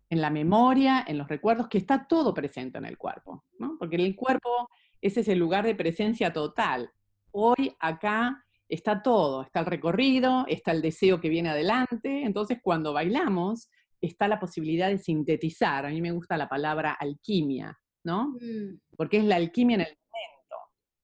en 0.09 0.21
la 0.21 0.29
memoria, 0.29 1.03
en 1.07 1.17
los 1.17 1.27
recuerdos, 1.27 1.67
que 1.67 1.77
está 1.77 2.07
todo 2.07 2.33
presente 2.33 2.77
en 2.77 2.85
el 2.85 2.97
cuerpo, 2.97 3.45
¿no? 3.59 3.75
Porque 3.79 3.95
el 3.95 4.15
cuerpo 4.15 4.69
ese 5.01 5.21
es 5.21 5.27
el 5.27 5.39
lugar 5.39 5.65
de 5.65 5.75
presencia 5.75 6.33
total 6.33 6.91
hoy 7.37 7.75
acá 7.79 8.45
está 8.69 9.03
todo, 9.03 9.43
está 9.43 9.59
el 9.59 9.65
recorrido, 9.65 10.45
está 10.47 10.71
el 10.71 10.81
deseo 10.81 11.19
que 11.19 11.29
viene 11.29 11.49
adelante, 11.49 12.23
entonces 12.23 12.59
cuando 12.63 12.93
bailamos 12.93 13.69
está 13.99 14.27
la 14.27 14.39
posibilidad 14.39 14.89
de 14.89 14.97
sintetizar, 14.97 15.85
a 15.85 15.89
mí 15.89 16.01
me 16.01 16.11
gusta 16.11 16.37
la 16.37 16.47
palabra 16.47 16.93
alquimia, 16.93 17.77
¿no? 18.03 18.29
Mm. 18.39 18.79
Porque 18.95 19.17
es 19.17 19.25
la 19.25 19.35
alquimia 19.35 19.75
en 19.75 19.81
el 19.81 19.87
momento, 19.87 20.55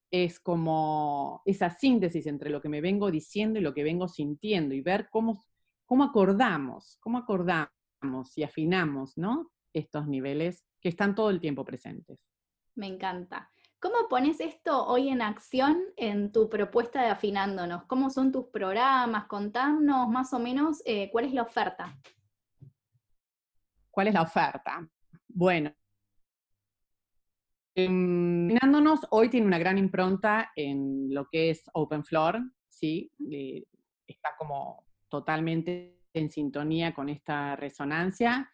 es 0.10 0.40
como 0.40 1.42
esa 1.46 1.70
síntesis 1.70 2.26
entre 2.28 2.50
lo 2.50 2.62
que 2.62 2.70
me 2.70 2.80
vengo 2.80 3.12
diciendo 3.12 3.60
y 3.60 3.64
lo 3.64 3.74
que 3.74 3.84
vengo 3.84 4.08
sintiendo 4.08 4.74
y 4.74 4.82
ver 4.82 5.10
cómo, 5.12 5.44
cómo 5.86 6.06
acordamos, 6.06 6.98
cómo 7.02 7.18
acordamos 7.18 7.70
y 8.36 8.44
afinamos, 8.44 9.18
¿no? 9.18 9.52
Estos 9.74 10.08
niveles 10.08 10.66
que 10.82 10.90
están 10.90 11.16
todo 11.16 11.30
el 11.30 11.40
tiempo 11.40 11.64
presentes. 11.64 12.20
Me 12.76 12.88
encanta. 12.88 13.50
¿Cómo 13.80 14.08
pones 14.10 14.40
esto 14.40 14.86
hoy 14.86 15.10
en 15.10 15.22
acción 15.22 15.82
en 15.98 16.32
tu 16.32 16.50
propuesta 16.50 17.02
de 17.02 17.10
Afinándonos? 17.10 17.86
¿Cómo 17.86 18.10
son 18.10 18.32
tus 18.32 18.48
programas? 18.48 19.26
Contanos 19.26 20.08
más 20.08 20.34
o 20.34 20.40
menos 20.40 20.82
eh, 20.86 21.10
cuál 21.12 21.26
es 21.26 21.34
la 21.34 21.44
oferta. 21.44 21.98
¿Cuál 23.90 24.08
es 24.08 24.14
la 24.14 24.22
oferta? 24.22 24.88
Bueno, 25.28 25.74
em, 27.76 28.46
Afinándonos 28.52 29.00
hoy 29.10 29.30
tiene 29.30 29.48
una 29.48 29.60
gran 29.60 29.78
impronta 29.78 30.52
en 30.56 31.14
lo 31.14 31.28
que 31.30 31.50
es 31.50 31.64
Open 31.74 32.04
Floor, 32.04 32.40
¿sí? 32.68 33.12
Eh, 33.32 33.64
está 34.06 34.36
como 34.38 34.86
totalmente 35.10 36.01
en 36.14 36.30
sintonía 36.30 36.94
con 36.94 37.10
esta 37.10 37.56
resonancia. 37.56 38.52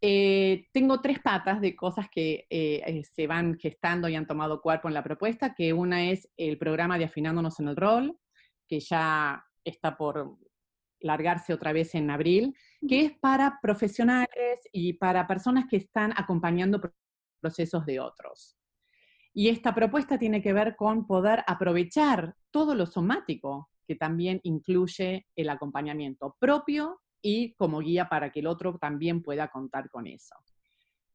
Eh, 0.00 0.66
tengo 0.72 1.00
tres 1.00 1.20
patas 1.20 1.60
de 1.60 1.76
cosas 1.76 2.08
que 2.10 2.46
eh, 2.50 2.82
eh, 2.84 3.04
se 3.04 3.28
van 3.28 3.56
gestando 3.56 4.08
y 4.08 4.16
han 4.16 4.26
tomado 4.26 4.60
cuerpo 4.60 4.88
en 4.88 4.94
la 4.94 5.04
propuesta, 5.04 5.54
que 5.54 5.72
una 5.72 6.10
es 6.10 6.28
el 6.36 6.58
programa 6.58 6.98
de 6.98 7.04
Afinándonos 7.04 7.60
en 7.60 7.68
el 7.68 7.76
Rol, 7.76 8.18
que 8.66 8.80
ya 8.80 9.44
está 9.64 9.96
por 9.96 10.38
largarse 10.98 11.54
otra 11.54 11.72
vez 11.72 11.94
en 11.94 12.10
abril, 12.10 12.56
que 12.88 13.04
es 13.04 13.12
para 13.18 13.60
profesionales 13.62 14.28
y 14.72 14.94
para 14.94 15.26
personas 15.26 15.66
que 15.70 15.76
están 15.76 16.12
acompañando 16.16 16.80
procesos 17.40 17.86
de 17.86 18.00
otros. 18.00 18.56
Y 19.32 19.48
esta 19.48 19.74
propuesta 19.74 20.18
tiene 20.18 20.42
que 20.42 20.52
ver 20.52 20.74
con 20.76 21.06
poder 21.06 21.44
aprovechar 21.46 22.34
todo 22.50 22.74
lo 22.74 22.86
somático 22.86 23.70
que 23.86 23.96
también 23.96 24.40
incluye 24.42 25.26
el 25.36 25.50
acompañamiento 25.50 26.36
propio 26.38 27.00
y 27.22 27.54
como 27.54 27.80
guía 27.80 28.08
para 28.08 28.30
que 28.30 28.40
el 28.40 28.46
otro 28.46 28.78
también 28.78 29.22
pueda 29.22 29.48
contar 29.48 29.88
con 29.90 30.06
eso. 30.06 30.34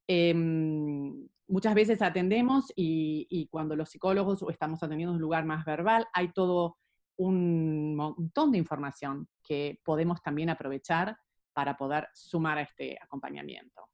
Em, 0.07 1.27
muchas 1.47 1.75
veces 1.75 2.01
atendemos 2.01 2.71
y, 2.75 3.47
cuando 3.51 3.75
los 3.75 3.89
psicólogos 3.89 4.43
estamos 4.49 4.81
atendiendo 4.81 5.13
un 5.13 5.21
lugar 5.21 5.45
más 5.45 5.65
verbal, 5.65 6.07
hay 6.13 6.31
todo 6.31 6.77
un 7.17 7.95
montón 7.95 8.51
de 8.51 8.57
información 8.57 9.27
que 9.43 9.79
podemos 9.83 10.21
también 10.21 10.49
aprovechar 10.49 11.17
para 11.51 11.75
poder 11.75 12.07
sumar 12.13 12.57
a 12.59 12.61
este 12.61 12.97
acompañamiento. 13.01 13.89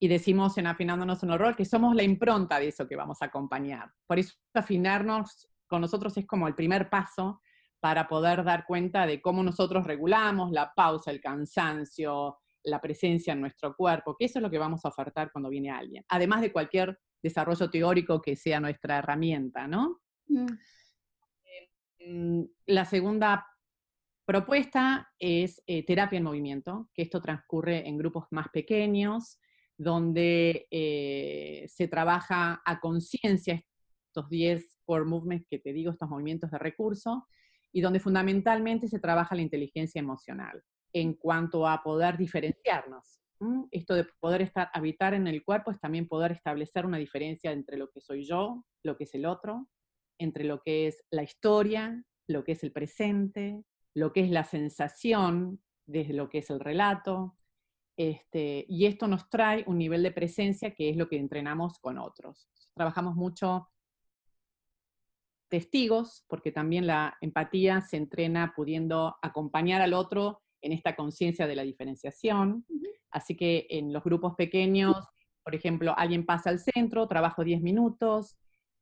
Y 0.00 0.08
decimos 0.08 0.58
en 0.58 0.66
Afinándonos 0.66 1.22
en 1.22 1.36
rol 1.38 1.56
que 1.56 1.64
somos 1.64 1.94
la 1.94 2.02
impronta 2.02 2.58
de 2.60 2.68
eso 2.68 2.86
que 2.86 2.96
vamos 2.96 3.22
a 3.22 3.26
acompañar. 3.26 3.92
Por 4.06 4.18
eso 4.18 4.34
afinarnos 4.54 5.48
con 5.66 5.80
nosotros 5.80 6.16
es 6.16 6.26
como 6.26 6.46
el 6.46 6.54
primer 6.54 6.90
paso 6.90 7.40
para 7.80 8.08
poder 8.08 8.44
dar 8.44 8.66
cuenta 8.66 9.06
de 9.06 9.20
cómo 9.20 9.42
nosotros 9.42 9.86
regulamos 9.86 10.50
la 10.50 10.72
pausa, 10.74 11.10
el 11.10 11.20
cansancio, 11.20 12.38
la 12.64 12.80
presencia 12.80 13.32
en 13.32 13.40
nuestro 13.40 13.74
cuerpo, 13.74 14.16
que 14.18 14.24
eso 14.26 14.38
es 14.38 14.42
lo 14.42 14.50
que 14.50 14.58
vamos 14.58 14.84
a 14.84 14.88
ofertar 14.88 15.30
cuando 15.32 15.48
viene 15.48 15.70
alguien, 15.70 16.04
además 16.08 16.40
de 16.40 16.52
cualquier 16.52 16.98
desarrollo 17.22 17.70
teórico 17.70 18.20
que 18.20 18.36
sea 18.36 18.60
nuestra 18.60 18.98
herramienta, 18.98 19.66
¿no? 19.66 20.00
Mm. 20.28 20.46
Em, 21.98 22.48
la 22.66 22.84
segunda 22.84 23.46
propuesta 24.24 25.10
es 25.18 25.62
eh, 25.66 25.84
terapia 25.84 26.18
en 26.18 26.24
movimiento, 26.24 26.90
que 26.94 27.02
esto 27.02 27.20
transcurre 27.20 27.88
en 27.88 27.96
grupos 27.96 28.26
más 28.30 28.48
pequeños, 28.52 29.40
donde 29.76 30.66
eh, 30.70 31.64
se 31.68 31.88
trabaja 31.88 32.60
a 32.64 32.80
conciencia 32.80 33.62
estos 34.08 34.28
10 34.28 34.80
core 34.84 35.04
movements 35.04 35.46
que 35.48 35.58
te 35.58 35.72
digo, 35.72 35.92
estos 35.92 36.08
movimientos 36.08 36.50
de 36.50 36.58
recurso, 36.58 37.26
y 37.72 37.80
donde 37.80 38.00
fundamentalmente 38.00 38.88
se 38.88 38.98
trabaja 38.98 39.34
la 39.34 39.42
inteligencia 39.42 40.00
emocional. 40.00 40.62
en 40.94 41.12
cuanto 41.12 41.68
a 41.68 41.82
poder 41.82 42.16
diferenciarnos. 42.16 43.20
Esto 43.70 43.94
de 43.94 44.04
poder 44.20 44.40
estar, 44.40 44.70
habitar 44.72 45.12
en 45.12 45.26
el 45.26 45.44
cuerpo 45.44 45.70
es 45.70 45.78
también 45.78 46.08
poder 46.08 46.32
establecer 46.32 46.86
una 46.86 46.96
diferencia 46.96 47.52
entre 47.52 47.76
lo 47.76 47.90
que 47.90 48.00
soy 48.00 48.24
yo, 48.24 48.64
lo 48.82 48.96
que 48.96 49.04
es 49.04 49.14
el 49.14 49.26
otro, 49.26 49.68
entre 50.18 50.44
lo 50.44 50.62
que 50.62 50.86
es 50.86 51.04
la 51.10 51.22
historia, 51.22 52.02
lo 52.26 52.42
que 52.42 52.52
es 52.52 52.64
el 52.64 52.72
presente, 52.72 53.62
lo 53.94 54.12
que 54.12 54.22
es 54.22 54.30
la 54.30 54.44
sensación, 54.44 55.62
desde 55.86 56.14
lo 56.14 56.28
que 56.28 56.38
es 56.38 56.50
el 56.50 56.58
relato. 56.58 57.36
Este, 57.96 58.64
y 58.68 58.86
esto 58.86 59.06
nos 59.08 59.28
trae 59.28 59.64
un 59.66 59.78
nivel 59.78 60.02
de 60.02 60.12
presencia 60.12 60.74
que 60.74 60.90
es 60.90 60.96
lo 60.96 61.08
que 61.08 61.18
entrenamos 61.18 61.78
con 61.80 61.98
otros. 61.98 62.48
Trabajamos 62.74 63.14
mucho 63.14 63.68
testigos, 65.48 66.24
porque 66.28 66.52
también 66.52 66.86
la 66.86 67.16
empatía 67.20 67.80
se 67.80 67.96
entrena 67.96 68.52
pudiendo 68.54 69.16
acompañar 69.22 69.80
al 69.80 69.94
otro 69.94 70.42
en 70.60 70.72
esta 70.72 70.96
conciencia 70.96 71.46
de 71.46 71.56
la 71.56 71.62
diferenciación. 71.62 72.66
Así 73.10 73.36
que 73.36 73.66
en 73.70 73.92
los 73.92 74.04
grupos 74.04 74.34
pequeños, 74.36 74.96
por 75.42 75.54
ejemplo, 75.54 75.94
alguien 75.96 76.26
pasa 76.26 76.50
al 76.50 76.58
centro, 76.58 77.08
trabajo 77.08 77.44
10 77.44 77.62
minutos, 77.62 78.36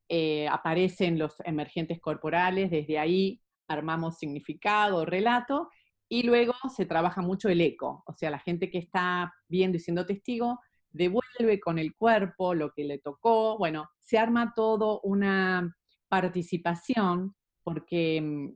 eh, 0.09 0.49
aparecen 0.49 1.19
los 1.19 1.35
emergentes 1.45 2.01
corporales, 2.01 2.71
desde 2.71 2.99
ahí 2.99 3.41
armamos 3.69 4.19
significado, 4.19 5.05
relato, 5.05 5.69
y 6.09 6.23
luego 6.23 6.55
se 6.75 6.87
trabaja 6.87 7.21
mucho 7.23 7.49
el 7.49 7.61
eco, 7.61 8.05
o 8.07 8.13
sea, 8.13 8.31
la 8.31 8.39
gente 8.39 8.71
que 8.71 8.79
está 8.79 9.33
viendo 9.49 9.77
y 9.77 9.81
siendo 9.81 10.07
testigo 10.07 10.61
devuelve 10.91 11.61
con 11.61 11.79
el 11.79 11.95
cuerpo 11.95 12.55
lo 12.55 12.73
que 12.73 12.85
le 12.85 12.99
tocó, 12.99 13.59
bueno, 13.59 13.91
se 13.99 14.19
arma 14.19 14.53
todo 14.55 15.01
una 15.01 15.77
participación 16.09 17.35
porque 17.63 18.21
mm, 18.21 18.55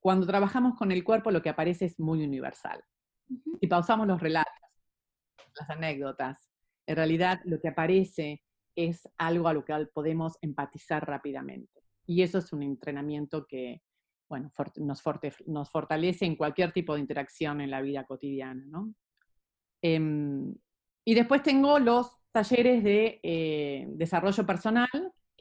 cuando 0.00 0.26
trabajamos 0.26 0.76
con 0.76 0.92
el 0.92 1.04
cuerpo 1.04 1.30
lo 1.30 1.42
que 1.42 1.48
aparece 1.48 1.86
es 1.86 1.98
muy 2.00 2.24
universal. 2.24 2.82
Si 3.60 3.66
pausamos 3.66 4.06
los 4.06 4.20
relatos, 4.20 4.52
las 5.58 5.70
anécdotas, 5.70 6.48
en 6.86 6.96
realidad 6.96 7.40
lo 7.44 7.60
que 7.60 7.68
aparece 7.68 8.42
es 8.74 9.08
algo 9.18 9.48
a 9.48 9.54
lo 9.54 9.64
que 9.64 9.74
podemos 9.92 10.36
empatizar 10.40 11.06
rápidamente. 11.06 11.82
Y 12.06 12.22
eso 12.22 12.38
es 12.38 12.52
un 12.52 12.62
entrenamiento 12.62 13.46
que, 13.46 13.82
bueno, 14.28 14.50
nos, 14.76 15.02
nos 15.46 15.70
fortalece 15.70 16.24
en 16.24 16.36
cualquier 16.36 16.72
tipo 16.72 16.94
de 16.94 17.00
interacción 17.00 17.60
en 17.60 17.70
la 17.70 17.80
vida 17.80 18.04
cotidiana, 18.04 18.64
¿no? 18.66 18.94
Em, 19.82 20.54
y 21.04 21.14
después 21.14 21.42
tengo 21.42 21.78
los 21.78 22.10
talleres 22.30 22.82
de 22.82 23.20
eh, 23.22 23.86
desarrollo 23.88 24.46
personal, 24.46 24.88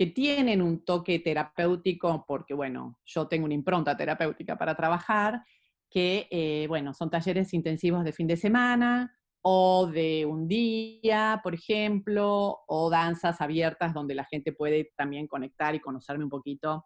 que 0.01 0.07
tienen 0.07 0.63
un 0.63 0.83
toque 0.83 1.19
terapéutico, 1.19 2.25
porque 2.27 2.55
bueno, 2.55 2.97
yo 3.05 3.27
tengo 3.27 3.45
una 3.45 3.53
impronta 3.53 3.95
terapéutica 3.95 4.57
para 4.57 4.75
trabajar, 4.75 5.43
que 5.91 6.27
eh, 6.31 6.65
bueno, 6.67 6.95
son 6.95 7.11
talleres 7.11 7.53
intensivos 7.53 8.03
de 8.03 8.11
fin 8.11 8.25
de 8.25 8.35
semana 8.35 9.15
o 9.43 9.85
de 9.85 10.25
un 10.25 10.47
día, 10.47 11.39
por 11.43 11.53
ejemplo, 11.53 12.61
o 12.67 12.89
danzas 12.89 13.41
abiertas 13.41 13.93
donde 13.93 14.15
la 14.15 14.25
gente 14.25 14.53
puede 14.53 14.91
también 14.97 15.27
conectar 15.27 15.75
y 15.75 15.79
conocerme 15.79 16.23
un 16.23 16.31
poquito. 16.31 16.85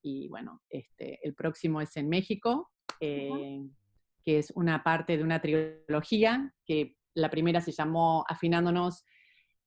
Y 0.00 0.28
bueno, 0.28 0.62
este, 0.70 1.18
el 1.26 1.34
próximo 1.34 1.80
es 1.80 1.96
en 1.96 2.08
México, 2.08 2.70
eh, 3.00 3.58
que 4.24 4.38
es 4.38 4.52
una 4.54 4.84
parte 4.84 5.16
de 5.16 5.24
una 5.24 5.42
trilogía, 5.42 6.54
que 6.64 6.94
la 7.14 7.28
primera 7.28 7.60
se 7.60 7.72
llamó 7.72 8.24
Afinándonos 8.28 9.04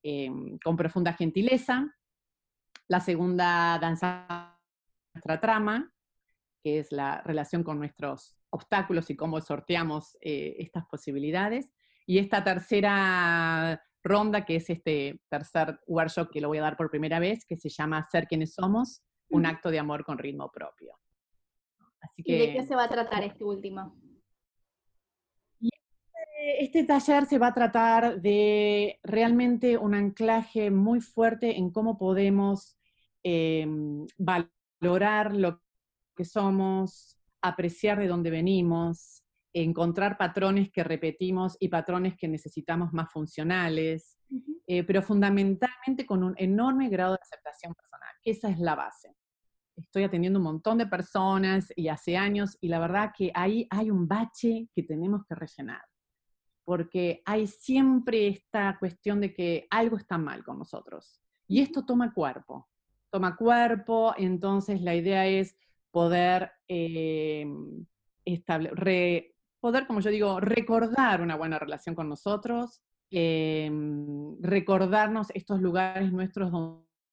eh, 0.01 0.29
con 0.63 0.77
profunda 0.77 1.11
gentileza, 1.11 1.93
la 2.87 2.99
segunda 2.99 3.77
danza 3.79 4.59
nuestra 5.13 5.39
trama, 5.39 5.91
que 6.63 6.79
es 6.79 6.91
la 6.91 7.21
relación 7.21 7.63
con 7.63 7.77
nuestros 7.77 8.37
obstáculos 8.49 9.09
y 9.09 9.15
cómo 9.15 9.39
sorteamos 9.41 10.17
eh, 10.21 10.55
estas 10.59 10.85
posibilidades. 10.85 11.73
Y 12.05 12.19
esta 12.19 12.43
tercera 12.43 13.81
ronda, 14.03 14.45
que 14.45 14.57
es 14.57 14.69
este 14.69 15.21
tercer 15.29 15.79
workshop 15.87 16.29
que 16.31 16.41
lo 16.41 16.47
voy 16.47 16.59
a 16.59 16.63
dar 16.63 16.77
por 16.77 16.89
primera 16.89 17.19
vez, 17.19 17.45
que 17.45 17.57
se 17.57 17.69
llama 17.69 18.03
Ser 18.03 18.27
quienes 18.27 18.53
somos, 18.53 19.03
un 19.29 19.45
acto 19.45 19.71
de 19.71 19.79
amor 19.79 20.05
con 20.05 20.17
ritmo 20.17 20.51
propio. 20.51 20.99
Así 21.99 22.23
que, 22.23 22.35
¿Y 22.35 22.39
de 22.39 22.53
qué 22.53 22.63
se 22.63 22.75
va 22.75 22.83
a 22.83 22.89
tratar 22.89 23.23
este 23.23 23.43
último? 23.43 23.95
Este 26.37 26.83
taller 26.83 27.25
se 27.25 27.37
va 27.37 27.47
a 27.47 27.53
tratar 27.53 28.21
de 28.21 28.99
realmente 29.03 29.77
un 29.77 29.95
anclaje 29.95 30.69
muy 30.71 31.01
fuerte 31.01 31.57
en 31.57 31.71
cómo 31.71 31.97
podemos 31.97 32.77
em, 33.23 34.05
valorar 34.17 35.35
lo 35.35 35.61
que 36.15 36.25
somos, 36.25 37.17
apreciar 37.41 37.99
de 37.99 38.07
dónde 38.07 38.29
venimos, 38.29 39.23
encontrar 39.53 40.17
patrones 40.17 40.71
que 40.71 40.83
repetimos 40.83 41.55
y 41.59 41.69
patrones 41.69 42.15
que 42.17 42.27
necesitamos 42.27 42.91
más 42.93 43.11
funcionales, 43.11 44.17
eh, 44.67 44.83
pero 44.83 45.01
fundamentalmente 45.01 46.05
con 46.05 46.23
un 46.23 46.35
enorme 46.37 46.89
grado 46.89 47.13
de 47.13 47.19
aceptación 47.21 47.73
personal. 47.73 48.09
Esa 48.23 48.49
es 48.49 48.59
la 48.59 48.75
base. 48.75 49.15
Estoy 49.77 50.03
atendiendo 50.03 50.39
un 50.39 50.45
montón 50.45 50.77
de 50.77 50.87
personas 50.87 51.71
y 51.75 51.87
hace 51.87 52.17
años 52.17 52.57
y 52.61 52.67
la 52.67 52.79
verdad 52.79 53.11
que 53.17 53.31
ahí 53.33 53.67
hay 53.69 53.91
un 53.91 54.07
bache 54.07 54.69
que 54.73 54.83
tenemos 54.83 55.25
que 55.25 55.35
rellenar 55.35 55.81
porque 56.65 57.21
hay 57.25 57.47
siempre 57.47 58.27
esta 58.27 58.77
cuestión 58.79 59.21
de 59.21 59.33
que 59.33 59.67
algo 59.69 59.97
está 59.97 60.17
mal 60.17 60.43
con 60.43 60.57
nosotros. 60.57 61.21
Y 61.47 61.61
esto 61.61 61.85
toma 61.85 62.13
cuerpo, 62.13 62.67
toma 63.11 63.37
cuerpo, 63.37 64.13
entonces 64.17 64.81
la 64.81 64.95
idea 64.95 65.27
es 65.27 65.55
poder, 65.91 66.51
eh, 66.67 67.47
poder, 69.59 69.87
como 69.87 69.99
yo 70.01 70.09
digo, 70.09 70.39
recordar 70.39 71.21
una 71.21 71.35
buena 71.35 71.59
relación 71.59 71.93
con 71.93 72.09
nosotros, 72.09 72.81
eh, 73.11 73.71
recordarnos 74.41 75.27
estos 75.35 75.61
lugares 75.61 76.11
nuestros 76.11 76.51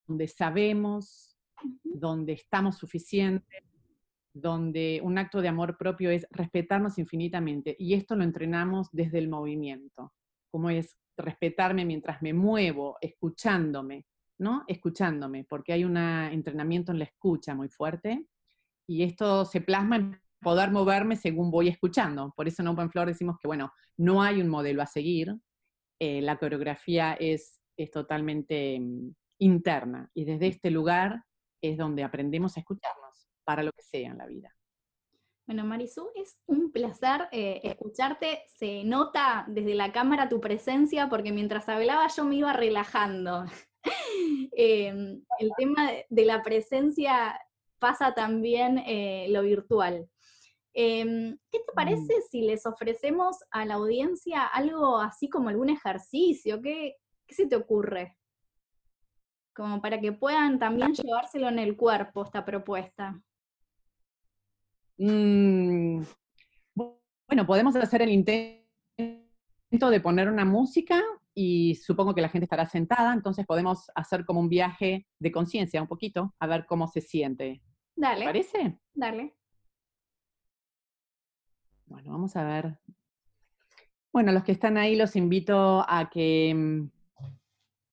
donde 0.07 0.29
sabemos, 0.29 1.37
donde 1.85 2.33
estamos 2.33 2.79
suficientes, 2.79 3.63
donde 4.35 5.01
un 5.03 5.19
acto 5.19 5.41
de 5.41 5.49
amor 5.49 5.77
propio 5.77 6.11
es 6.11 6.27
respetarnos 6.31 6.99
infinitamente. 6.99 7.77
Y 7.79 7.95
esto 7.95 8.17
lo 8.17 8.25
entrenamos 8.25 8.89
desde 8.93 9.19
el 9.19 9.29
movimiento, 9.29 10.13
como 10.51 10.71
es 10.71 10.97
respetarme 11.17 11.85
mientras 11.85 12.23
me 12.23 12.33
muevo, 12.33 12.97
escuchándome, 13.01 14.07
¿no? 14.39 14.65
Escuchándome, 14.67 15.45
porque 15.45 15.73
hay 15.73 15.85
un 15.85 15.97
entrenamiento 15.97 16.93
en 16.93 16.99
la 16.99 17.05
escucha 17.05 17.55
muy 17.55 17.69
fuerte 17.69 18.27
y 18.89 19.03
esto 19.03 19.45
se 19.45 19.61
plasma 19.61 19.97
en 19.97 20.21
poder 20.41 20.71
moverme 20.71 21.17
según 21.17 21.51
voy 21.51 21.69
escuchando. 21.69 22.33
Por 22.37 22.49
eso 22.49 22.63
en 22.63 22.69
Open 22.69 22.91
decimos 23.07 23.37
que, 23.41 23.47
bueno, 23.47 23.73
no 23.97 24.23
hay 24.23 24.41
un 24.41 24.49
modelo 24.49 24.83
a 24.83 24.87
seguir, 24.87 25.37
eh, 26.01 26.21
la 26.21 26.37
coreografía 26.39 27.15
es, 27.15 27.61
es 27.77 27.91
totalmente 27.91 28.79
mm, 28.81 29.15
interna 29.39 30.11
y 30.15 30.25
desde 30.25 30.49
este 30.49 30.71
lugar 30.71 31.23
es 31.63 31.77
donde 31.77 32.03
aprendemos 32.03 32.57
a 32.57 32.61
escucharnos 32.61 33.02
para 33.45 33.63
lo 33.63 33.73
que 33.73 33.83
sea 33.83 34.11
en 34.11 34.19
la 34.19 34.27
vida. 34.27 34.55
Bueno, 35.47 35.65
Marisú, 35.65 36.09
es 36.15 36.39
un 36.47 36.71
placer 36.71 37.29
eh, 37.33 37.61
escucharte. 37.65 38.45
Se 38.47 38.85
nota 38.85 39.45
desde 39.49 39.75
la 39.75 39.93
cámara 39.93 40.29
tu 40.29 40.41
presencia 40.41 41.09
porque 41.09 41.33
mientras 41.33 41.69
hablaba 41.69 42.07
yo 42.09 42.25
me 42.25 42.37
iba 42.37 42.53
relajando. 42.53 43.45
Em, 44.55 45.25
el 45.39 45.51
tema 45.57 45.91
de 46.09 46.25
la 46.25 46.43
presencia 46.43 47.41
pasa 47.81 48.15
también 48.15 48.79
eh, 48.79 49.27
lo 49.31 49.43
virtual. 49.43 50.09
Em, 50.75 51.37
¿Qué 51.51 51.59
te 51.59 51.73
parece 51.75 52.19
mm. 52.19 52.23
si 52.31 52.43
les 52.43 52.65
ofrecemos 52.65 53.39
a 53.51 53.65
la 53.65 53.75
audiencia 53.75 54.47
algo 54.47 54.99
así 54.99 55.29
como 55.29 55.49
algún 55.49 55.71
ejercicio? 55.71 56.61
¿Qué, 56.63 56.97
qué 57.27 57.35
se 57.35 57.47
te 57.47 57.57
ocurre? 57.57 58.17
Como 59.55 59.83
para 59.83 60.01
que 60.01 60.13
puedan 60.13 60.59
también 60.59 60.95
llevárselo 60.95 61.49
en 61.49 61.59
el 61.59 61.77
cuerpo 61.77 62.23
esta 62.23 62.45
propuesta. 62.45 63.21
Mm, 64.99 66.03
bueno, 66.75 67.47
podemos 67.47 67.75
hacer 67.77 68.03
el 68.03 68.11
intento 68.11 68.63
de 69.91 70.01
poner 70.01 70.29
una 70.29 70.45
música 70.45 71.03
y 71.35 71.77
supongo 71.77 72.15
que 72.15 72.21
la 72.21 72.29
gente 72.29 72.45
estará 72.45 72.67
sentada, 72.67 73.15
entonces 73.15 73.47
podemos 73.47 73.91
hacer 73.95 74.25
como 74.25 74.41
un 74.41 74.49
viaje 74.49 75.07
de 75.19 75.33
conciencia 75.33 75.81
un 75.81 75.89
poquito, 75.89 76.35
a 76.39 76.47
ver 76.47 76.67
cómo 76.67 76.89
se 76.89 77.01
siente. 77.01 77.63
Dale. 77.97 78.21
¿Te 78.21 78.27
parece? 78.27 78.79
Dale. 78.95 79.35
Bueno, 81.87 82.11
vamos 82.11 82.37
a 82.37 82.45
ver. 82.45 82.79
Bueno, 84.13 84.33
los 84.33 84.45
que 84.45 84.53
están 84.53 84.77
ahí 84.77 84.95
los 84.95 85.17
invito 85.17 85.85
a 85.89 86.11
que 86.11 86.91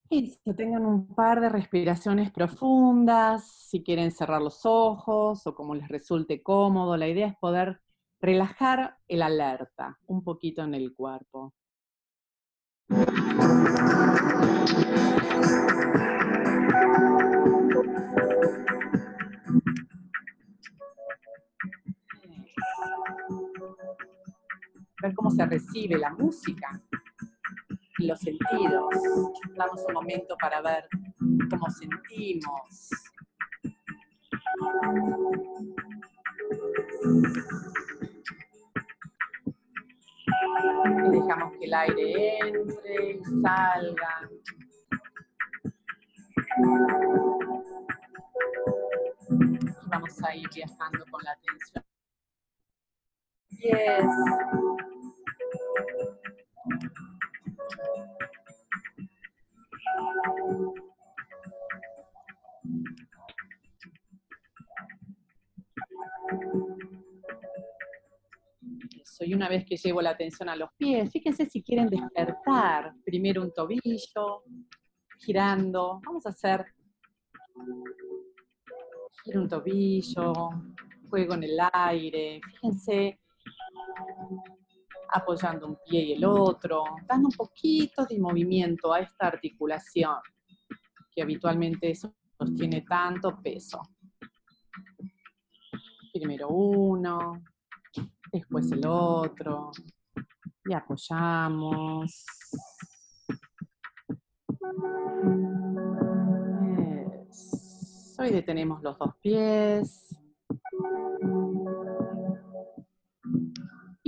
que 0.10 0.54
tengan 0.56 0.88
un 0.88 1.13
par 1.13 1.39
de 1.39 1.50
respiraciones 1.50 2.32
profundas, 2.32 3.48
si 3.48 3.84
quieren 3.84 4.12
cerrar 4.12 4.41
los 4.41 4.62
ojos 4.65 5.45
o 5.45 5.54
como 5.54 5.76
les 5.76 5.88
resulte 5.88 6.41
cómodo. 6.41 6.98
La 6.98 7.08
idea 7.08 7.28
es 7.28 7.36
poder 7.38 7.80
relajar 8.19 8.98
el 9.08 9.22
alerta 9.22 10.00
un 10.08 10.24
poquito 10.24 10.63
en 10.63 10.74
el 10.74 10.95
cuerpo. 10.95 11.54
Ver 25.02 25.13
cómo 25.13 25.30
se 25.30 25.48
percibe 25.48 26.00
la 26.00 26.10
música 26.10 26.82
los 28.08 28.20
sentidos. 28.20 28.94
Damos 29.56 29.84
un 29.88 29.94
momento 29.94 30.36
para 30.38 30.62
ver 30.62 30.88
cómo 31.50 31.70
sentimos. 31.70 32.90
Y 41.06 41.12
dejamos 41.12 41.58
que 41.58 41.66
el 41.66 41.74
aire 41.74 42.40
entre 42.40 43.12
y 43.12 43.24
salga. 43.42 44.30
Y 49.30 49.90
vamos 49.90 50.24
a 50.24 50.36
ir 50.36 50.50
viajando 50.54 51.06
con 51.12 51.24
la 51.24 51.32
atención. 51.32 51.84
Pies. 53.50 54.06
Y 69.26 69.34
una 69.34 69.50
vez 69.50 69.65
que 69.65 69.78
llevo 69.78 70.02
la 70.02 70.12
atención 70.12 70.50
a 70.50 70.56
los 70.56 70.70
pies, 70.78 71.12
fíjense 71.12 71.46
si 71.46 71.62
quieren 71.62 71.88
despertar. 71.88 72.94
Primero 73.04 73.44
un 73.44 73.54
tobillo, 73.54 74.44
girando. 75.18 76.00
Vamos 76.06 76.26
a 76.26 76.30
hacer 76.30 76.65
giro 79.24 79.42
un 79.42 79.50
tobillo, 79.50 80.34
juego 81.10 81.34
en 81.36 81.44
el 81.44 81.60
aire. 81.74 82.42
Fíjense 82.44 83.20
apoyando 85.12 85.67
un 85.67 85.78
pie 85.86 86.04
y 86.04 86.13
el 86.13 86.26
otro, 86.26 86.84
dando 87.08 87.28
un 87.28 87.34
poquito 87.36 88.06
de 88.06 88.19
movimiento 88.19 88.93
a 88.93 89.00
esta 89.00 89.28
articulación 89.28 90.17
que 91.12 91.22
habitualmente 91.22 91.93
sostiene 91.95 92.82
tanto 92.82 93.41
peso. 93.41 93.82
Primero 96.13 96.50
uno, 96.50 97.41
después 98.32 98.72
el 98.72 98.86
otro, 98.86 99.72
y 100.65 100.74
apoyamos. 100.74 102.26
Hoy 108.19 108.32
detenemos 108.32 108.84
los 108.84 108.98
dos 108.98 109.15
pies. 109.22 110.10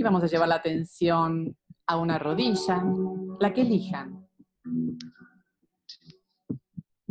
Y 0.02 0.04
vamos 0.04 0.24
a 0.24 0.26
llevar 0.26 0.48
la 0.48 0.56
atención 0.56 1.56
a 1.86 1.96
una 1.96 2.18
rodilla, 2.18 2.82
la 3.38 3.54
que 3.54 3.60
elijan. 3.60 4.26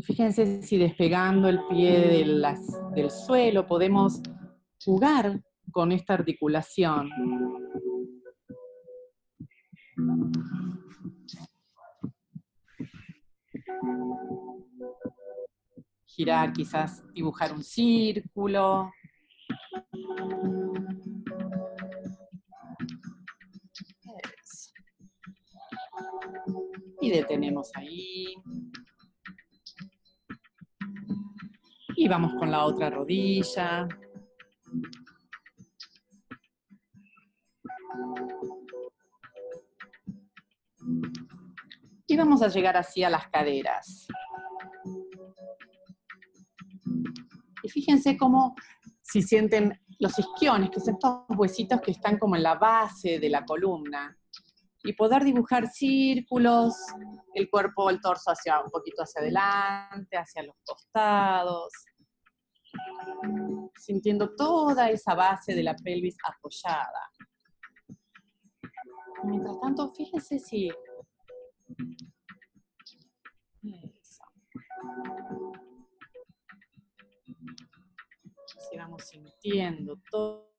fíjense 0.04 0.62
si 0.62 0.78
despegando 0.78 1.48
el 1.48 1.62
pie 1.70 2.26
del 2.94 3.10
suelo 3.10 3.66
podemos 3.66 4.22
jugar 4.84 5.42
con 5.72 5.94
esta 5.94 6.16
articulación. 6.16 7.10
Girar, 16.08 16.52
quizás 16.52 17.06
dibujar 17.14 17.54
un 17.54 17.64
círculo. 17.64 18.92
Detenemos 27.12 27.70
ahí. 27.76 28.26
Y 31.96 32.08
vamos 32.08 32.34
con 32.36 32.52
la 32.52 32.66
otra 32.66 32.90
rodilla. 32.90 33.88
Y 42.08 42.18
vamos 42.18 42.42
a 42.42 42.48
llegar 42.48 42.76
así 42.76 43.04
a 43.04 43.10
las 43.10 43.28
caderas. 43.30 44.08
Y 47.64 47.70
fíjense 47.70 48.18
cómo, 48.18 48.56
si 49.02 49.22
sienten 49.22 49.80
los 50.00 50.18
isquiones, 50.18 50.72
que 50.72 50.80
son 50.80 50.96
estos 50.96 51.24
huesitos 51.30 51.80
que 51.82 51.92
están 51.92 52.18
como 52.18 52.36
en 52.36 52.44
la 52.44 52.56
base 52.56 53.20
de 53.20 53.30
la 53.30 53.46
columna, 53.46 54.18
y 54.84 54.94
poder 54.94 55.24
dibujar 55.24 55.68
círculos, 55.68 56.74
el 57.34 57.50
cuerpo, 57.50 57.90
el 57.90 58.02
torso 58.02 58.32
hacia 58.32 58.60
un 58.62 58.70
poquito 58.70 59.04
hacia 59.04 59.22
adelante, 59.22 60.18
hacia 60.18 60.44
los 60.44 60.56
costados, 60.64 61.72
sintiendo 63.78 64.36
toda 64.36 64.90
esa 64.90 65.14
base 65.14 65.54
de 65.54 65.64
la 65.64 65.76
pelvis 65.76 66.18
apoyada. 66.24 67.12
Mientras 69.24 69.60
tanto, 69.60 69.94
fíjense 69.94 70.40
si... 70.40 70.72
Si 78.70 78.78
vamos 78.78 79.04
sintiendo 79.04 80.00
todo 80.10 80.50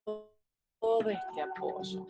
este 1.09 1.43
apoyo. 1.43 2.07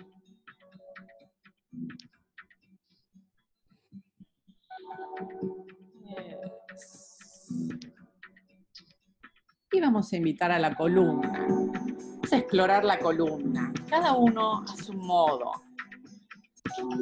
Vamos 9.93 10.11
a 10.11 10.17
invitar 10.17 10.51
a 10.51 10.59
la 10.59 10.75
columna. 10.75 11.47
Vamos 11.47 12.33
a 12.33 12.39
explorar 12.39 12.83
la 12.83 12.99
columna, 12.99 13.71
cada 13.91 14.15
uno 14.15 14.63
a 14.63 14.77
su 14.77 14.95
modo 14.95 15.53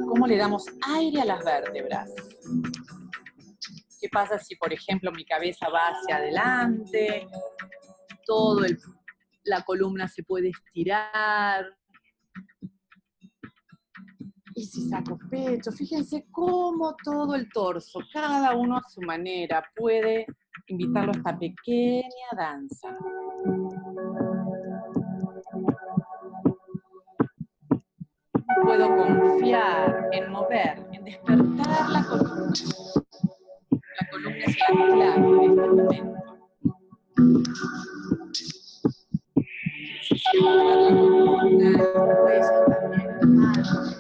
cómo 0.09 0.27
le 0.27 0.37
damos 0.37 0.67
aire 0.97 1.21
a 1.21 1.25
las 1.25 1.45
vértebras. 1.45 2.11
¿Qué 4.01 4.09
pasa 4.11 4.39
si, 4.39 4.57
por 4.57 4.73
ejemplo, 4.73 5.13
mi 5.13 5.25
cabeza 5.25 5.69
va 5.69 5.91
hacia 5.91 6.17
adelante? 6.17 7.29
Todo 8.27 8.67
la 9.45 9.63
columna 9.63 10.09
se 10.09 10.25
puede 10.25 10.49
estirar. 10.49 11.67
Saco 14.91 15.19
pecho, 15.31 15.71
fíjense 15.73 16.27
cómo 16.31 16.95
todo 17.05 17.35
el 17.35 17.49
torso, 17.51 18.01
cada 18.13 18.57
uno 18.57 18.77
a 18.77 18.83
su 18.89 19.01
manera, 19.03 19.63
puede 19.77 20.27
invitarlo 20.67 21.13
a 21.13 21.17
esta 21.17 21.39
pequeña 21.39 22.29
danza. 22.37 22.97
puedo 28.63 28.97
confiar 28.97 30.09
en 30.13 30.31
mover, 30.31 30.87
en 30.93 31.05
despertar 31.05 31.91
la 31.91 32.05
columna. 32.05 32.53
La 33.71 34.09
columna 34.11 34.45
es 34.47 34.57
la 34.59 34.67
clave 34.67 35.29
en 35.29 35.51
este 35.51 35.67
momento. 35.67 36.21
la 40.33 40.95
columna, 40.95 41.71
el 41.71 42.17
hueso 42.25 42.57
también, 42.69 44.00